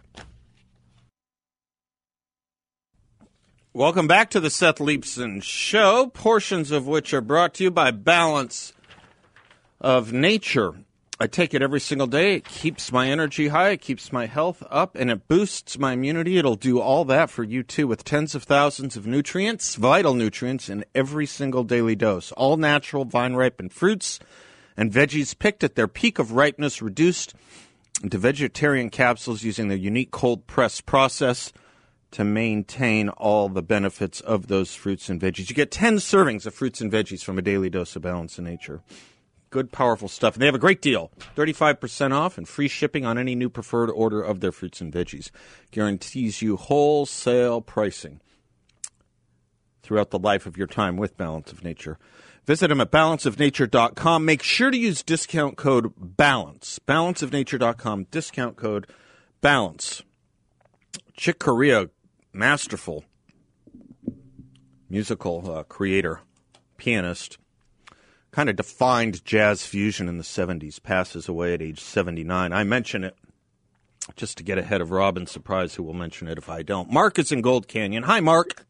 Welcome 3.74 4.08
back 4.08 4.32
to 4.32 4.40
the 4.40 4.50
Seth 4.50 4.80
Leibsohn 4.80 5.44
Show, 5.44 6.08
portions 6.08 6.72
of 6.72 6.88
which 6.88 7.14
are 7.14 7.22
brought 7.22 7.54
to 7.54 7.66
you 7.66 7.70
by 7.70 7.92
Balance 7.92 8.74
of 9.80 10.12
Nature. 10.12 10.74
I 11.20 11.28
take 11.28 11.54
it 11.54 11.62
every 11.62 11.80
single 11.80 12.08
day. 12.08 12.38
It 12.38 12.46
keeps 12.46 12.92
my 12.92 13.12
energy 13.12 13.50
high, 13.50 13.70
it 13.70 13.82
keeps 13.82 14.12
my 14.12 14.26
health 14.26 14.64
up, 14.72 14.96
and 14.96 15.12
it 15.12 15.28
boosts 15.28 15.78
my 15.78 15.94
immunity. 15.94 16.40
It'll 16.40 16.56
do 16.56 16.82
all 16.82 17.06
that 17.06 17.30
for 17.30 17.44
you 17.44 17.62
too, 17.62 17.86
with 17.86 18.04
tens 18.04 18.34
of 18.34 18.42
thousands 18.42 18.98
of 18.98 19.06
nutrients, 19.06 19.76
vital 19.76 20.16
nutrients, 20.16 20.68
in 20.68 20.84
every 20.96 21.28
single 21.28 21.64
daily 21.64 21.96
dose. 21.96 22.32
All 22.32 22.58
natural, 22.58 23.06
vine 23.06 23.36
ripened 23.36 23.72
fruits 23.72 24.20
and 24.76 24.92
veggies 24.92 25.38
picked 25.38 25.64
at 25.64 25.76
their 25.76 25.88
peak 25.88 26.18
of 26.18 26.32
ripeness, 26.32 26.82
reduced 26.82 27.36
into 28.02 28.18
vegetarian 28.18 28.90
capsules 28.90 29.44
using 29.44 29.68
their 29.68 29.78
unique 29.78 30.10
cold 30.10 30.48
press 30.48 30.82
process 30.82 31.54
to 32.12 32.24
maintain 32.24 33.10
all 33.10 33.50
the 33.50 33.62
benefits 33.62 34.20
of 34.22 34.48
those 34.48 34.74
fruits 34.74 35.10
and 35.10 35.22
veggies. 35.22 35.50
You 35.50 35.56
get 35.56 35.72
10 35.72 35.98
servings 35.98 36.46
of 36.46 36.54
fruits 36.54 36.82
and 36.82 36.92
veggies 36.92 37.24
from 37.24 37.38
a 37.38 37.42
daily 37.42 37.70
dose 37.70 37.96
of 37.96 38.02
Balance 38.02 38.38
of 38.38 38.46
Nature. 38.46 38.82
Good, 39.52 39.72
powerful 39.72 40.08
stuff. 40.08 40.36
And 40.36 40.42
they 40.42 40.46
have 40.46 40.56
a 40.56 40.60
great 40.60 40.82
deal 40.82 41.12
35% 41.36 42.14
off 42.14 42.38
and 42.38 42.48
free 42.48 42.68
shipping 42.68 43.06
on 43.06 43.18
any 43.18 43.36
new 43.36 43.50
preferred 43.50 43.90
order 43.90 44.22
of 44.22 44.40
their 44.40 44.52
fruits 44.52 44.82
and 44.82 44.94
veggies. 44.94 45.32
Guarantees 45.72 46.42
you 46.42 46.56
wholesale 46.56 47.62
pricing 47.62 48.22
throughout 49.82 50.12
the 50.12 50.20
life 50.20 50.46
of 50.46 50.58
your 50.58 50.68
time 50.68 50.98
with 50.98 51.18
Balance 51.18 51.52
of 51.52 51.64
Nature. 51.64 51.98
Visit 52.46 52.70
them 52.70 52.82
at 52.82 52.92
balanceofnature.com. 52.92 54.26
Make 54.26 54.44
sure 54.44 54.72
to 54.72 54.78
use 54.78 55.04
discount 55.04 55.58
code 55.58 55.94
BALANCE. 55.98 56.80
Balanceofnature.com, 56.88 58.08
discount 58.12 58.56
code 58.56 58.88
BALANCE. 59.42 60.04
Chick 61.16 61.38
Corea 61.38 61.90
masterful 62.34 63.06
musical 64.90 65.52
uh, 65.52 65.64
creator, 65.64 66.22
pianist, 66.78 67.38
kind 68.32 68.50
of 68.50 68.56
defined 68.56 69.24
jazz 69.24 69.66
fusion 69.66 70.08
in 70.10 70.18
the 70.18 70.24
70s, 70.24 70.82
passes 70.82 71.28
away 71.28 71.54
at 71.54 71.62
age 71.62 71.80
79. 71.80 72.52
I 72.52 72.64
mention 72.64 73.04
it 73.04 73.16
just 74.16 74.38
to 74.38 74.44
get 74.44 74.58
ahead 74.58 74.82
of 74.82 74.92
Robin 74.92 75.28
Surprise, 75.28 75.76
who 75.76 75.84
will 75.84 75.94
mention 75.94 76.28
it 76.28 76.38
if 76.38 76.50
I 76.50 76.64
don't. 76.64 76.92
Mark 76.92 77.20
is 77.20 77.32
in 77.32 77.42
Gold 77.42 77.68
Canyon. 77.68 78.04
Hi, 78.04 78.20
Mark. 78.20 78.66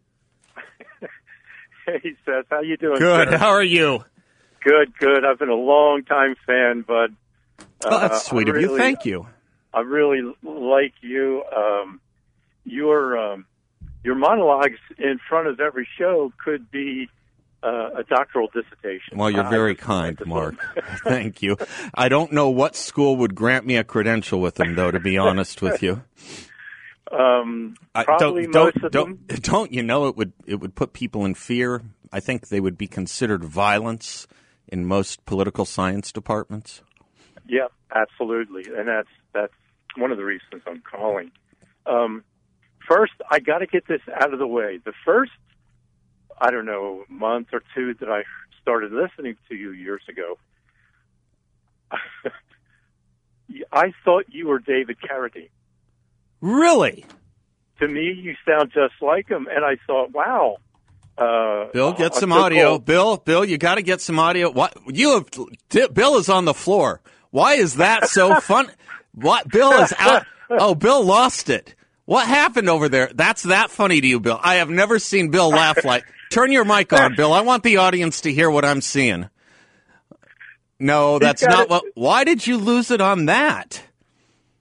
hey, 1.86 2.16
Seth. 2.26 2.46
How 2.50 2.62
you 2.62 2.78
doing? 2.78 3.00
Good. 3.00 3.30
Sir? 3.30 3.38
How 3.38 3.50
are 3.50 3.64
you? 3.64 4.04
Good, 4.64 4.98
good. 5.00 5.24
I've 5.24 5.40
been 5.40 5.50
a 5.50 5.56
long 5.56 6.04
time 6.04 6.36
fan, 6.46 6.84
but 6.86 7.12
uh, 7.86 7.86
oh, 7.86 8.00
that's 8.00 8.26
sweet 8.26 8.48
really, 8.48 8.66
of 8.66 8.72
you. 8.72 8.78
Thank 8.78 9.06
you. 9.06 9.28
I 9.74 9.82
really 9.82 10.22
like 10.44 10.94
you. 11.02 11.44
Um, 11.56 12.02
your 12.70 13.18
um, 13.18 13.46
your 14.04 14.16
monologues 14.16 14.80
in 14.98 15.20
front 15.28 15.48
of 15.48 15.60
every 15.60 15.88
show 15.98 16.32
could 16.44 16.72
be 16.72 17.10
uh, 17.64 17.90
a 17.98 18.04
doctoral 18.04 18.48
dissertation. 18.48 19.18
Well, 19.18 19.30
you're 19.30 19.50
very 19.50 19.76
kind, 19.94 20.18
Mark. 20.26 20.56
Thank 21.04 21.42
you. 21.42 21.58
I 21.94 22.10
don't 22.10 22.32
know 22.32 22.50
what 22.50 22.76
school 22.76 23.18
would 23.18 23.36
grant 23.36 23.66
me 23.66 23.76
a 23.78 23.84
credential 23.84 24.40
with 24.40 24.56
them, 24.56 24.76
though. 24.76 24.92
To 24.92 25.00
be 25.00 25.18
honest 25.18 25.62
with 25.62 25.84
you, 25.84 26.04
um, 27.12 27.76
probably 27.94 28.48
don't, 28.48 28.76
don't, 28.76 28.92
don't. 28.92 29.42
Don't 29.42 29.72
you 29.74 29.84
know 29.84 30.08
it 30.08 30.16
would 30.16 30.34
it 30.46 30.56
would 30.56 30.76
put 30.76 30.94
people 30.94 31.26
in 31.26 31.34
fear? 31.34 31.82
I 32.12 32.20
think 32.20 32.48
they 32.48 32.60
would 32.60 32.78
be 32.78 32.88
considered 32.88 33.44
violence 33.44 34.28
in 34.68 34.86
most 34.86 35.26
political 35.26 35.66
science 35.66 36.12
departments. 36.12 36.82
Yeah, 37.48 37.68
absolutely, 37.94 38.66
and 38.76 38.88
that's 38.88 39.10
that's 39.34 39.54
one 39.98 40.12
of 40.12 40.18
the 40.18 40.26
reasons 40.26 40.62
I'm 40.68 40.82
calling. 40.90 41.32
Um, 41.86 42.24
first, 42.90 43.14
I 43.30 43.40
got 43.40 43.60
to 43.60 43.68
get 43.68 43.88
this 43.88 44.02
out 44.14 44.34
of 44.34 44.40
the 44.40 44.48
way. 44.48 44.80
The 44.84 44.94
first, 45.06 45.32
I 46.40 46.52
don't 46.52 46.66
know, 46.66 47.06
month 47.08 47.48
or 47.54 47.62
two 47.76 47.94
that 48.00 48.10
I 48.10 48.24
started 48.62 48.92
listening 48.92 49.38
to 49.48 49.56
you 49.56 49.72
years 49.72 50.02
ago, 50.10 50.38
I 53.72 53.94
thought 54.04 54.26
you 54.30 54.48
were 54.48 54.60
David 54.60 54.98
Carradine. 55.00 55.50
Really? 56.42 57.06
To 57.80 57.88
me, 57.88 58.12
you 58.12 58.36
sound 58.48 58.72
just 58.74 58.96
like 59.02 59.30
him, 59.30 59.48
and 59.50 59.64
I 59.64 59.78
thought, 59.88 60.12
wow. 60.12 60.58
Uh, 61.18 61.66
Bill, 61.74 61.94
get 61.94 62.16
some 62.16 62.32
audio. 62.32 62.70
Cold. 62.70 62.86
Bill, 62.86 63.18
Bill, 63.18 63.46
you 63.46 63.58
got 63.58 63.76
to 63.76 63.82
get 63.82 64.02
some 64.02 64.20
audio. 64.20 64.52
What 64.52 64.78
you 64.88 65.14
have? 65.14 65.94
Bill 65.94 66.18
is 66.18 66.30
on 66.30 66.46
the 66.46 66.54
floor. 66.54 67.02
Why 67.32 67.56
is 67.56 67.76
that 67.76 68.08
so 68.10 68.40
fun? 68.42 68.72
What 69.14 69.50
Bill 69.50 69.72
is 69.74 69.94
out? 69.98 70.26
Oh, 70.50 70.76
Bill 70.76 71.04
lost 71.04 71.50
it. 71.50 71.76
What 72.10 72.28
happened 72.28 72.70
over 72.70 72.90
there? 72.90 73.12
That's 73.14 73.44
that 73.44 73.70
funny 73.70 74.02
to 74.02 74.08
you, 74.08 74.20
Bill. 74.20 74.40
I 74.42 74.56
have 74.56 74.72
never 74.72 74.98
seen 74.98 75.30
Bill 75.30 75.50
laugh 75.50 75.86
like. 75.86 76.06
Turn 76.32 76.52
your 76.52 76.66
mic 76.66 76.92
on, 76.92 77.16
Bill. 77.16 77.32
I 77.32 77.42
want 77.42 77.62
the 77.62 77.78
audience 77.78 78.22
to 78.22 78.34
hear 78.34 78.50
what 78.50 78.66
I'm 78.66 78.82
seeing. 78.82 79.30
No, 80.80 81.20
that's 81.20 81.44
not 81.44 81.70
what. 81.70 81.84
Why 81.94 82.24
did 82.24 82.48
you 82.48 82.58
lose 82.58 82.90
it 82.90 83.00
on 83.00 83.28
that? 83.28 83.84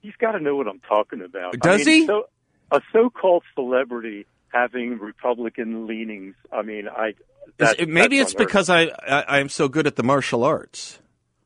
He's 0.03 0.15
got 0.17 0.33
to 0.33 0.39
know 0.39 0.55
what 0.57 0.67
I'm 0.67 0.79
talking 0.81 1.23
about. 1.23 1.59
Does 1.59 1.81
I 1.81 1.85
mean, 1.85 2.01
he? 2.01 2.05
So, 2.05 2.29
a 2.71 2.81
so-called 2.93 3.41
celebrity 3.55 4.27
having 4.49 4.99
Republican 4.99 5.87
leanings. 5.87 6.35
I 6.51 6.61
mean, 6.61 6.87
I. 6.87 7.15
That, 7.57 7.89
maybe 7.89 8.19
it's 8.19 8.35
because 8.35 8.69
I, 8.69 8.91
I 9.07 9.39
I'm 9.39 9.49
so 9.49 9.67
good 9.67 9.87
at 9.87 9.95
the 9.95 10.03
martial 10.03 10.43
arts. 10.43 10.99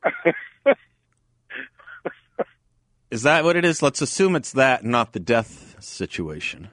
is 3.09 3.21
that 3.21 3.45
what 3.45 3.55
it 3.55 3.63
is? 3.63 3.81
Let's 3.81 4.01
assume 4.01 4.35
it's 4.35 4.51
that, 4.51 4.83
not 4.83 5.13
the 5.13 5.21
death 5.21 5.72
situation. 5.87 6.69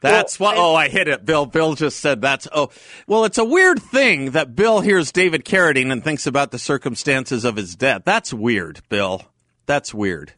That's 0.00 0.40
well, 0.40 0.52
what. 0.52 0.58
Oh, 0.58 0.74
I 0.74 0.88
hit 0.88 1.08
it. 1.08 1.24
Bill. 1.24 1.46
Bill 1.46 1.74
just 1.74 2.00
said 2.00 2.20
that's. 2.20 2.48
Oh, 2.52 2.70
well, 3.06 3.24
it's 3.24 3.38
a 3.38 3.44
weird 3.44 3.80
thing 3.82 4.30
that 4.30 4.56
Bill 4.56 4.80
hears 4.80 5.12
David 5.12 5.44
Carradine 5.44 5.92
and 5.92 6.02
thinks 6.02 6.26
about 6.26 6.50
the 6.50 6.58
circumstances 6.58 7.44
of 7.44 7.56
his 7.56 7.76
death. 7.76 8.02
That's 8.04 8.32
weird, 8.32 8.80
Bill. 8.88 9.22
That's 9.66 9.92
weird. 9.92 10.32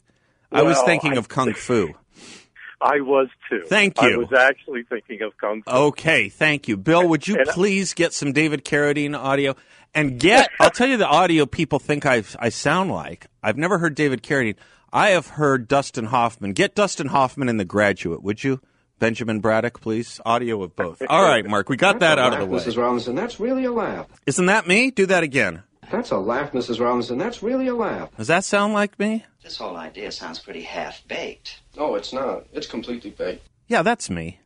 Well, 0.51 0.65
I 0.65 0.67
was 0.67 0.81
thinking 0.83 1.13
I, 1.13 1.15
of 1.15 1.29
kung 1.29 1.53
fu. 1.53 1.93
I 2.81 2.99
was 2.99 3.29
too. 3.49 3.63
Thank 3.67 4.01
you. 4.01 4.13
I 4.13 4.17
was 4.17 4.33
actually 4.33 4.83
thinking 4.83 5.21
of 5.21 5.37
kung 5.37 5.63
fu. 5.63 5.71
Okay, 5.71 6.27
thank 6.27 6.67
you, 6.67 6.75
Bill. 6.75 7.07
Would 7.07 7.27
you 7.27 7.37
uh, 7.37 7.45
please 7.53 7.93
get 7.93 8.13
some 8.13 8.33
David 8.33 8.65
Carradine 8.65 9.17
audio 9.17 9.55
and 9.95 10.19
get? 10.19 10.49
I'll 10.59 10.69
tell 10.69 10.87
you 10.87 10.97
the 10.97 11.07
audio 11.07 11.45
people 11.45 11.79
think 11.79 12.05
I 12.05 12.23
I 12.37 12.49
sound 12.49 12.91
like. 12.91 13.27
I've 13.41 13.57
never 13.57 13.77
heard 13.77 13.95
David 13.95 14.21
Carradine. 14.23 14.57
I 14.95 15.09
have 15.09 15.25
heard 15.27 15.67
Dustin 15.67 16.05
Hoffman. 16.05 16.53
Get 16.53 16.75
Dustin 16.75 17.07
Hoffman 17.07 17.49
in 17.49 17.57
The 17.57 17.65
Graduate, 17.65 18.21
would 18.21 18.43
you? 18.43 18.61
Benjamin 18.99 19.39
Braddock, 19.39 19.81
please? 19.81 20.21
Audio 20.23 20.61
of 20.61 20.75
both. 20.75 21.01
All 21.09 21.23
right, 21.23 21.43
Mark, 21.45 21.67
we 21.67 21.75
got 21.77 21.99
that 21.99 22.19
out 22.19 22.33
of 22.33 22.39
the 22.39 22.45
way. 22.45 22.59
Mrs. 22.59 22.77
Robinson, 22.77 23.15
that's 23.15 23.39
really 23.39 23.65
a 23.65 23.71
laugh. 23.71 24.07
Isn't 24.27 24.45
that 24.45 24.67
me? 24.67 24.91
Do 24.91 25.07
that 25.07 25.23
again. 25.23 25.63
That's 25.91 26.11
a 26.11 26.17
laugh, 26.17 26.51
Mrs. 26.51 26.79
Robinson. 26.79 27.17
That's 27.17 27.41
really 27.41 27.67
a 27.67 27.73
laugh. 27.75 28.15
Does 28.17 28.27
that 28.27 28.43
sound 28.45 28.73
like 28.73 28.97
me? 28.99 29.25
This 29.43 29.57
whole 29.57 29.75
idea 29.75 30.11
sounds 30.11 30.39
pretty 30.39 30.61
half 30.61 31.05
baked. 31.07 31.61
No, 31.75 31.95
it's 31.95 32.13
not. 32.13 32.45
It's 32.53 32.67
completely 32.67 33.09
baked. 33.09 33.47
Yeah, 33.67 33.81
that's 33.81 34.09
me. 34.11 34.39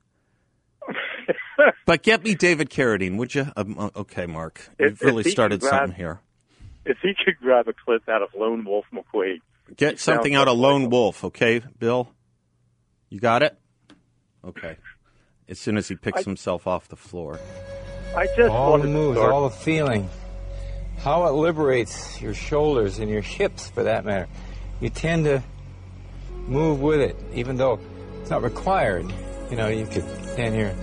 but 1.85 2.03
get 2.03 2.23
me 2.23 2.35
David 2.35 2.69
Carradine, 2.69 3.17
would 3.17 3.35
you? 3.35 3.47
Um, 3.57 3.77
uh, 3.77 3.89
okay, 3.97 4.25
Mark. 4.25 4.69
If- 4.79 4.91
You've 4.91 5.01
really 5.01 5.21
if 5.25 5.31
started 5.31 5.59
grab- 5.59 5.71
something 5.73 5.95
here. 5.97 6.21
If 6.85 6.97
he 7.03 7.13
could 7.25 7.35
grab 7.41 7.67
a 7.67 7.73
clip 7.73 8.07
out 8.07 8.21
of 8.21 8.29
Lone 8.33 8.63
Wolf 8.63 8.85
McQuade, 8.93 9.41
Get 9.75 9.93
He 9.93 9.97
something 9.97 10.35
out 10.35 10.47
of 10.47 10.57
Lone 10.57 10.83
Michael. 10.83 10.99
Wolf, 10.99 11.23
okay, 11.25 11.61
Bill? 11.77 12.09
You 13.09 13.19
got 13.19 13.43
it? 13.43 13.57
Okay. 14.45 14.77
As 15.49 15.59
soon 15.59 15.77
as 15.77 15.87
he 15.87 15.95
picks 15.95 16.19
I- 16.21 16.23
himself 16.23 16.67
off 16.67 16.87
the 16.87 16.95
floor. 16.95 17.39
I 18.15 18.25
just 18.35 18.49
all 18.49 18.77
the 18.77 18.87
moves, 18.87 19.15
to 19.15 19.21
start. 19.21 19.33
all 19.33 19.49
the 19.49 19.55
feeling, 19.55 20.09
how 20.99 21.25
it 21.27 21.31
liberates 21.31 22.21
your 22.21 22.33
shoulders 22.33 22.99
and 22.99 23.09
your 23.09 23.21
hips, 23.21 23.69
for 23.69 23.83
that 23.83 24.05
matter. 24.05 24.27
You 24.79 24.89
tend 24.89 25.25
to 25.25 25.43
move 26.47 26.81
with 26.81 26.99
it, 27.01 27.15
even 27.33 27.57
though 27.57 27.79
it's 28.21 28.29
not 28.29 28.41
required. 28.43 29.11
You 29.51 29.57
know, 29.57 29.67
you 29.67 29.85
could 29.85 30.05
stand 30.29 30.55
here. 30.55 30.73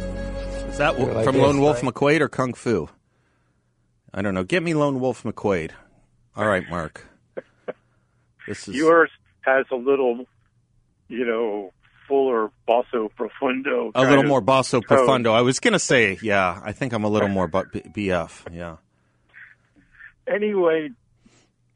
Is 0.69 0.79
that 0.79 0.99
You're 0.99 1.13
like 1.15 1.25
from 1.25 1.35
this, 1.37 1.43
Lone 1.43 1.61
Wolf 1.61 1.83
right? 1.83 1.93
McQuade 1.95 2.21
or 2.21 2.29
Kung 2.29 2.53
Fu? 2.55 2.89
I 4.13 4.23
don't 4.23 4.35
know. 4.35 4.45
Get 4.45 4.63
me 4.63 4.75
Lone 4.75 5.01
Wolf 5.01 5.23
McQuade. 5.23 5.71
All 6.37 6.47
right, 6.47 6.69
Mark. 6.69 7.07
This 8.47 8.69
is 8.69 8.75
Yours 8.75 9.11
has 9.43 9.67
a 9.71 9.77
little, 9.77 10.27
you 11.09 11.25
know, 11.25 11.73
fuller 12.09 12.51
basso 12.67 13.11
profundo. 13.19 13.91
a 13.95 14.03
little 14.03 14.25
more 14.25 14.41
basso 14.41 14.81
tone. 14.81 14.99
profundo. 14.99 15.33
I 15.33 15.41
was 15.43 15.61
gonna 15.61 15.79
say, 15.79 16.19
yeah. 16.23 16.61
I 16.63 16.73
think 16.73 16.93
I'm 16.93 17.05
a 17.05 17.09
little 17.09 17.29
more 17.29 17.49
bu- 17.49 17.65
BF. 17.65 18.53
Yeah. 18.53 18.77
Anyway, 20.27 20.91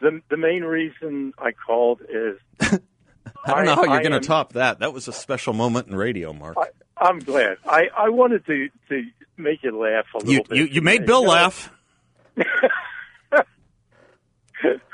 the 0.01 0.21
the 0.31 0.37
main 0.37 0.63
reason 0.65 1.33
I 1.39 1.53
called 1.53 2.01
is 2.09 2.39
I 2.61 3.55
don't 3.55 3.65
know 3.65 3.75
how 3.75 3.85
you're 3.85 4.03
gonna 4.03 4.21
top 4.21 4.55
that. 4.55 4.81
That 4.81 4.93
was 4.93 5.09
a 5.09 5.13
special 5.13 5.53
moment 5.53 5.89
in 5.89 5.97
radio, 5.97 6.33
Mark. 6.33 6.57
I, 6.59 6.69
I'm 6.97 7.19
glad. 7.19 7.59
I, 7.67 7.89
I 7.97 8.09
wanted 8.09 8.45
to 8.47 8.69
to 8.89 9.05
make 9.37 9.63
you 9.63 9.77
laugh 9.79 10.07
a 10.15 10.19
little 10.19 10.33
you 10.33 10.43
bit. 10.45 10.57
you 10.59 10.65
you 10.65 10.83
made. 10.83 11.07
Bill 11.07 11.25
laugh. 11.25 11.71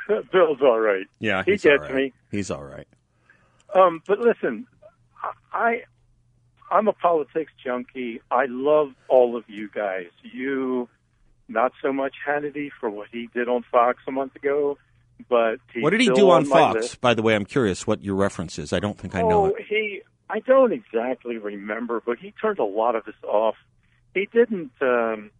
Bill's 0.33 0.61
all 0.63 0.81
right. 0.81 1.07
Yeah, 1.19 1.43
he 1.45 1.53
gets 1.53 1.67
all 1.67 1.79
right. 1.79 1.95
me. 1.95 2.13
He's 2.31 2.51
all 2.51 2.65
right. 2.65 2.87
Um, 3.75 4.03
but 4.07 4.21
listen, 4.21 4.67
I 5.53 5.83
I'm 6.71 6.89
a 6.89 6.93
politics 6.93 7.53
junkie. 7.63 8.21
I 8.31 8.47
love 8.49 8.93
all 9.09 9.37
of 9.37 9.45
you 9.49 9.69
guys. 9.73 10.09
You, 10.23 10.89
not 11.49 11.73
so 11.83 11.93
much 11.93 12.15
Hannity 12.27 12.71
for 12.81 12.91
what 12.91 13.09
he 13.13 13.29
did 13.35 13.49
on 13.49 13.65
Fox 13.71 14.03
a 14.07 14.11
month 14.11 14.35
ago, 14.37 14.79
but 15.29 15.59
What 15.79 15.91
did 15.91 16.01
he 16.01 16.09
do 16.09 16.31
on 16.31 16.49
my 16.49 16.59
Fox? 16.59 16.81
list. 16.81 17.01
By 17.01 17.15
the 17.15 17.23
way, 17.23 17.35
I'm 17.35 17.45
curious 17.45 17.87
what 17.87 18.03
your 18.03 18.17
reference 18.17 18.59
is. 18.59 18.73
I 18.73 18.81
don't 18.81 18.99
think 18.99 19.15
I 19.15 19.23
know 19.23 19.47
oh, 19.47 19.47
it. 19.47 19.67
he. 19.69 20.03
I 20.29 20.41
don't 20.41 20.73
exactly 20.73 21.37
remember, 21.37 22.03
but 22.05 22.19
he 22.19 22.33
turned 22.41 22.59
a 22.59 22.65
lot 22.65 22.97
of 22.97 23.05
this 23.05 23.15
off. 23.23 23.57
He 24.15 24.27
didn't. 24.33 24.73
Um, 24.81 25.31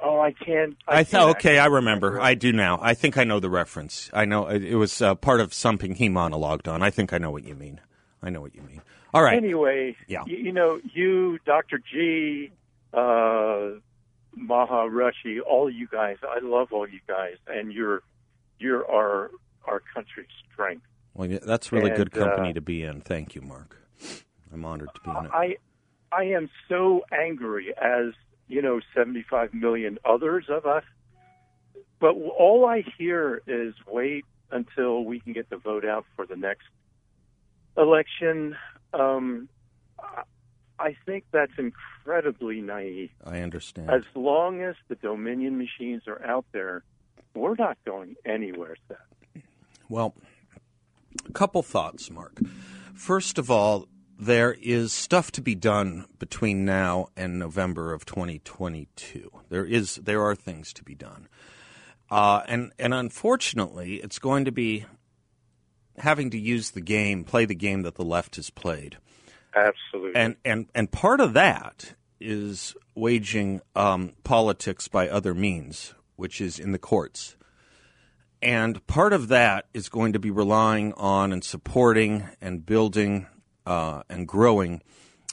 oh, 0.00 0.20
I 0.20 0.32
can't. 0.32 0.76
I, 0.86 0.98
I 1.00 1.04
thought, 1.04 1.30
okay, 1.36 1.58
I 1.58 1.66
remember. 1.66 2.20
I 2.20 2.34
do 2.34 2.52
now. 2.52 2.78
I 2.80 2.94
think 2.94 3.16
I 3.18 3.24
know 3.24 3.40
the 3.40 3.50
reference. 3.50 4.10
I 4.12 4.24
know 4.24 4.46
it 4.48 4.64
it 4.64 4.76
was 4.76 5.00
uh, 5.02 5.14
part 5.14 5.40
of 5.40 5.52
something 5.54 5.94
he 5.94 6.08
monologued 6.08 6.68
on. 6.68 6.82
I 6.82 6.90
think 6.90 7.12
I 7.12 7.18
know 7.18 7.30
what 7.30 7.44
you 7.44 7.54
mean. 7.54 7.80
I 8.22 8.30
know 8.30 8.40
what 8.40 8.54
you 8.54 8.62
mean. 8.62 8.82
All 9.14 9.22
right. 9.22 9.36
Anyway, 9.36 9.96
Yeah. 10.06 10.24
you, 10.26 10.36
you 10.36 10.52
know, 10.52 10.80
you, 10.92 11.38
Dr. 11.46 11.78
G, 11.78 12.50
uh, 12.92 13.78
Maha 14.34 14.88
Rushi, 14.90 15.38
all 15.46 15.70
you 15.70 15.88
guys, 15.90 16.16
I 16.22 16.40
love 16.40 16.72
all 16.72 16.86
you 16.88 17.00
guys, 17.06 17.36
and 17.46 17.72
you're 17.72 18.02
you're 18.58 18.88
our 18.90 19.30
our 19.66 19.82
country's 19.94 20.26
strength. 20.52 20.84
Well, 21.14 21.28
yeah, 21.30 21.38
that's 21.42 21.72
really 21.72 21.90
good 21.90 22.12
And, 22.14 22.22
uh, 22.22 22.26
company 22.26 22.52
to 22.54 22.60
be 22.60 22.82
in. 22.82 23.00
Thank 23.00 23.34
you, 23.34 23.40
Mark. 23.40 23.76
I'm 24.52 24.64
honored 24.64 24.90
to 24.94 25.00
be 25.00 25.10
in 25.10 25.24
it. 25.26 25.30
I 25.32 25.56
I 26.12 26.24
am 26.24 26.48
so 26.68 27.02
angry 27.12 27.74
as 27.76 28.12
you 28.48 28.62
know, 28.62 28.80
75 28.94 29.54
million 29.54 29.98
others 30.04 30.46
of 30.48 30.66
us. 30.66 30.84
But 32.00 32.14
all 32.14 32.66
I 32.66 32.82
hear 32.96 33.42
is 33.46 33.74
wait 33.86 34.24
until 34.50 35.04
we 35.04 35.20
can 35.20 35.32
get 35.32 35.50
the 35.50 35.56
vote 35.56 35.84
out 35.84 36.06
for 36.16 36.26
the 36.26 36.36
next 36.36 36.66
election. 37.76 38.56
Um, 38.92 39.48
I- 39.98 40.22
I 40.80 40.96
think 41.06 41.24
that's 41.32 41.52
incredibly 41.58 42.60
naive. 42.60 43.10
I 43.24 43.40
understand. 43.40 43.90
As 43.90 44.04
long 44.14 44.62
as 44.62 44.76
the 44.86 44.94
Dominion 44.94 45.58
machines 45.58 46.06
are 46.06 46.24
out 46.24 46.44
there, 46.52 46.84
we're 47.34 47.56
not 47.56 47.76
going 47.84 48.14
anywhere, 48.24 48.76
Seth. 48.86 49.42
Well, 49.88 50.14
a 51.28 51.32
couple 51.32 51.62
thoughts, 51.64 52.10
Mark. 52.12 52.38
First 52.94 53.38
of 53.38 53.50
all, 53.50 53.88
there 54.18 54.56
is 54.60 54.92
stuff 54.92 55.30
to 55.32 55.40
be 55.40 55.54
done 55.54 56.06
between 56.18 56.64
now 56.64 57.08
and 57.16 57.38
November 57.38 57.92
of 57.92 58.04
2022. 58.04 59.30
There 59.48 59.64
is 59.64 59.96
there 59.96 60.22
are 60.22 60.34
things 60.34 60.72
to 60.74 60.82
be 60.82 60.94
done, 60.94 61.28
uh, 62.10 62.42
and 62.48 62.72
and 62.78 62.92
unfortunately, 62.92 63.96
it's 63.96 64.18
going 64.18 64.44
to 64.44 64.52
be 64.52 64.84
having 65.98 66.30
to 66.30 66.38
use 66.38 66.72
the 66.72 66.80
game, 66.80 67.24
play 67.24 67.44
the 67.44 67.54
game 67.54 67.82
that 67.82 67.94
the 67.94 68.04
left 68.04 68.36
has 68.36 68.50
played. 68.50 68.98
Absolutely. 69.54 70.20
And 70.20 70.36
and 70.44 70.66
and 70.74 70.90
part 70.90 71.20
of 71.20 71.32
that 71.34 71.94
is 72.20 72.74
waging 72.96 73.60
um, 73.76 74.14
politics 74.24 74.88
by 74.88 75.08
other 75.08 75.32
means, 75.32 75.94
which 76.16 76.40
is 76.40 76.58
in 76.58 76.72
the 76.72 76.78
courts. 76.78 77.36
And 78.40 78.84
part 78.86 79.12
of 79.12 79.28
that 79.28 79.66
is 79.74 79.88
going 79.88 80.12
to 80.12 80.18
be 80.18 80.30
relying 80.30 80.92
on 80.94 81.32
and 81.32 81.42
supporting 81.42 82.28
and 82.40 82.64
building 82.64 83.26
uh, 83.68 84.02
and 84.08 84.26
growing 84.26 84.80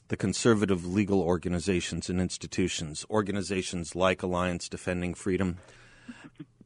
the 0.10 0.18
conservative 0.18 0.86
legal 0.86 1.22
organizations 1.22 2.10
and 2.10 2.20
institutions, 2.20 3.06
organizations 3.10 3.96
like 3.96 4.22
Alliance 4.22 4.68
Defending 4.68 5.14
Freedom, 5.14 5.58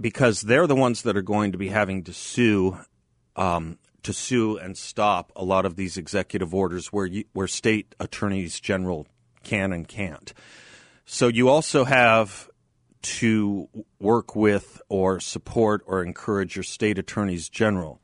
because 0.02 0.42
they're 0.42 0.66
the 0.66 0.76
ones 0.76 1.04
that 1.04 1.16
are 1.16 1.22
going 1.22 1.52
to 1.52 1.60
be 1.60 1.70
having 1.70 2.04
to 2.04 2.12
sue 2.12 2.80
um, 3.36 3.78
to 4.02 4.14
sue 4.14 4.58
and 4.58 4.78
stop 4.78 5.32
a 5.36 5.44
lot 5.44 5.66
of 5.66 5.76
these 5.76 5.96
executive 5.96 6.56
orders 6.56 6.88
where 6.88 7.06
you, 7.06 7.26
where 7.34 7.48
state 7.48 7.94
attorneys 8.00 8.60
general 8.60 9.06
can 9.44 9.72
and 9.72 9.88
can't. 9.88 10.34
So 11.06 11.28
you 11.28 11.50
also 11.50 11.84
have 11.84 12.50
to 13.02 13.70
work 14.00 14.36
with 14.36 14.82
or 14.90 15.20
support 15.20 15.84
or 15.86 16.04
encourage 16.04 16.56
your 16.56 16.64
state 16.64 16.98
attorneys 16.98 17.48
general 17.48 18.02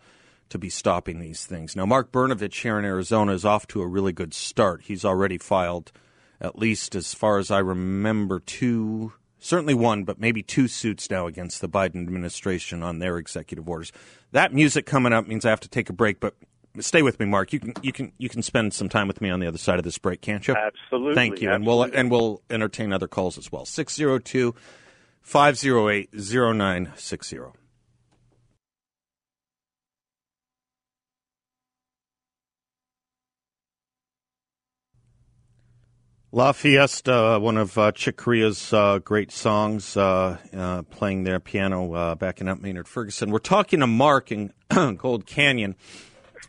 to 0.49 0.57
be 0.57 0.69
stopping 0.69 1.19
these 1.19 1.45
things. 1.45 1.75
Now, 1.75 1.85
Mark 1.85 2.11
Brnovich 2.11 2.61
here 2.61 2.77
in 2.77 2.85
Arizona 2.85 3.33
is 3.33 3.45
off 3.45 3.67
to 3.67 3.81
a 3.81 3.87
really 3.87 4.13
good 4.13 4.33
start. 4.33 4.83
He's 4.83 5.05
already 5.05 5.37
filed, 5.37 5.91
at 6.39 6.57
least 6.57 6.95
as 6.95 7.13
far 7.13 7.37
as 7.37 7.51
I 7.51 7.59
remember, 7.59 8.39
two, 8.39 9.13
certainly 9.39 9.73
one, 9.73 10.03
but 10.03 10.19
maybe 10.19 10.43
two 10.43 10.67
suits 10.67 11.09
now 11.09 11.27
against 11.27 11.61
the 11.61 11.69
Biden 11.69 12.03
administration 12.03 12.83
on 12.83 12.99
their 12.99 13.17
executive 13.17 13.67
orders. 13.67 13.91
That 14.31 14.53
music 14.53 14.85
coming 14.85 15.13
up 15.13 15.27
means 15.27 15.45
I 15.45 15.49
have 15.49 15.61
to 15.61 15.69
take 15.69 15.89
a 15.89 15.93
break, 15.93 16.19
but 16.19 16.35
stay 16.79 17.01
with 17.01 17.19
me, 17.19 17.25
Mark. 17.25 17.53
You 17.53 17.59
can 17.59 17.73
you 17.81 17.91
can 17.91 18.11
you 18.17 18.29
can 18.29 18.43
spend 18.43 18.73
some 18.73 18.89
time 18.89 19.07
with 19.07 19.21
me 19.21 19.29
on 19.29 19.39
the 19.39 19.47
other 19.47 19.57
side 19.57 19.79
of 19.79 19.83
this 19.83 19.97
break, 19.97 20.21
can't 20.21 20.47
you? 20.47 20.55
Absolutely. 20.55 21.15
Thank 21.15 21.41
you, 21.41 21.51
and 21.51 21.65
we'll 21.65 21.83
and 21.83 22.11
we'll 22.11 22.41
entertain 22.49 22.93
other 22.93 23.07
calls 23.07 23.37
as 23.37 23.51
well. 23.51 23.65
602 23.65 24.53
508 25.21 26.09
0960. 26.13 27.64
La 36.35 36.51
Fiesta, 36.51 37.39
one 37.41 37.55
of 37.55 37.77
uh, 37.77 37.93
Chick 37.93 38.17
Corea's 38.17 38.73
uh, 38.73 38.99
great 38.99 39.31
songs, 39.31 39.95
uh, 39.95 40.37
uh, 40.53 40.81
playing 40.81 41.23
their 41.23 41.39
piano 41.39 41.93
uh, 41.93 42.15
back 42.15 42.41
in 42.41 42.47
Mount 42.47 42.61
Maynard 42.61 42.89
Ferguson. 42.89 43.31
We're 43.31 43.39
talking 43.39 43.79
to 43.79 43.87
Mark 43.87 44.33
in 44.33 44.51
Gold 44.97 45.25
Canyon 45.25 45.77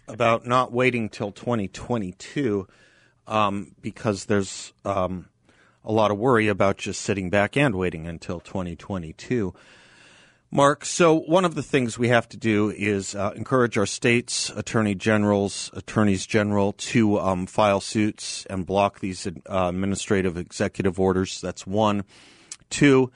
about 0.08 0.44
not 0.44 0.72
waiting 0.72 1.08
till 1.08 1.30
2022 1.30 2.66
um, 3.28 3.76
because 3.80 4.24
there's 4.24 4.72
um, 4.84 5.28
a 5.84 5.92
lot 5.92 6.10
of 6.10 6.18
worry 6.18 6.48
about 6.48 6.78
just 6.78 7.00
sitting 7.02 7.30
back 7.30 7.56
and 7.56 7.76
waiting 7.76 8.08
until 8.08 8.40
2022. 8.40 9.54
Mark, 10.52 10.84
so 10.84 11.18
one 11.18 11.44
of 11.44 11.56
the 11.56 11.62
things 11.62 11.98
we 11.98 12.08
have 12.08 12.28
to 12.28 12.36
do 12.36 12.70
is 12.70 13.16
uh, 13.16 13.32
encourage 13.34 13.76
our 13.76 13.86
states, 13.86 14.48
attorney 14.50 14.94
generals, 14.94 15.70
attorneys 15.74 16.24
general 16.24 16.72
to 16.74 17.18
um, 17.18 17.46
file 17.46 17.80
suits 17.80 18.46
and 18.48 18.64
block 18.64 19.00
these 19.00 19.26
uh, 19.26 19.32
administrative 19.46 20.36
executive 20.36 21.00
orders. 21.00 21.40
That's 21.40 21.66
one. 21.66 22.04
Two, 22.70 23.10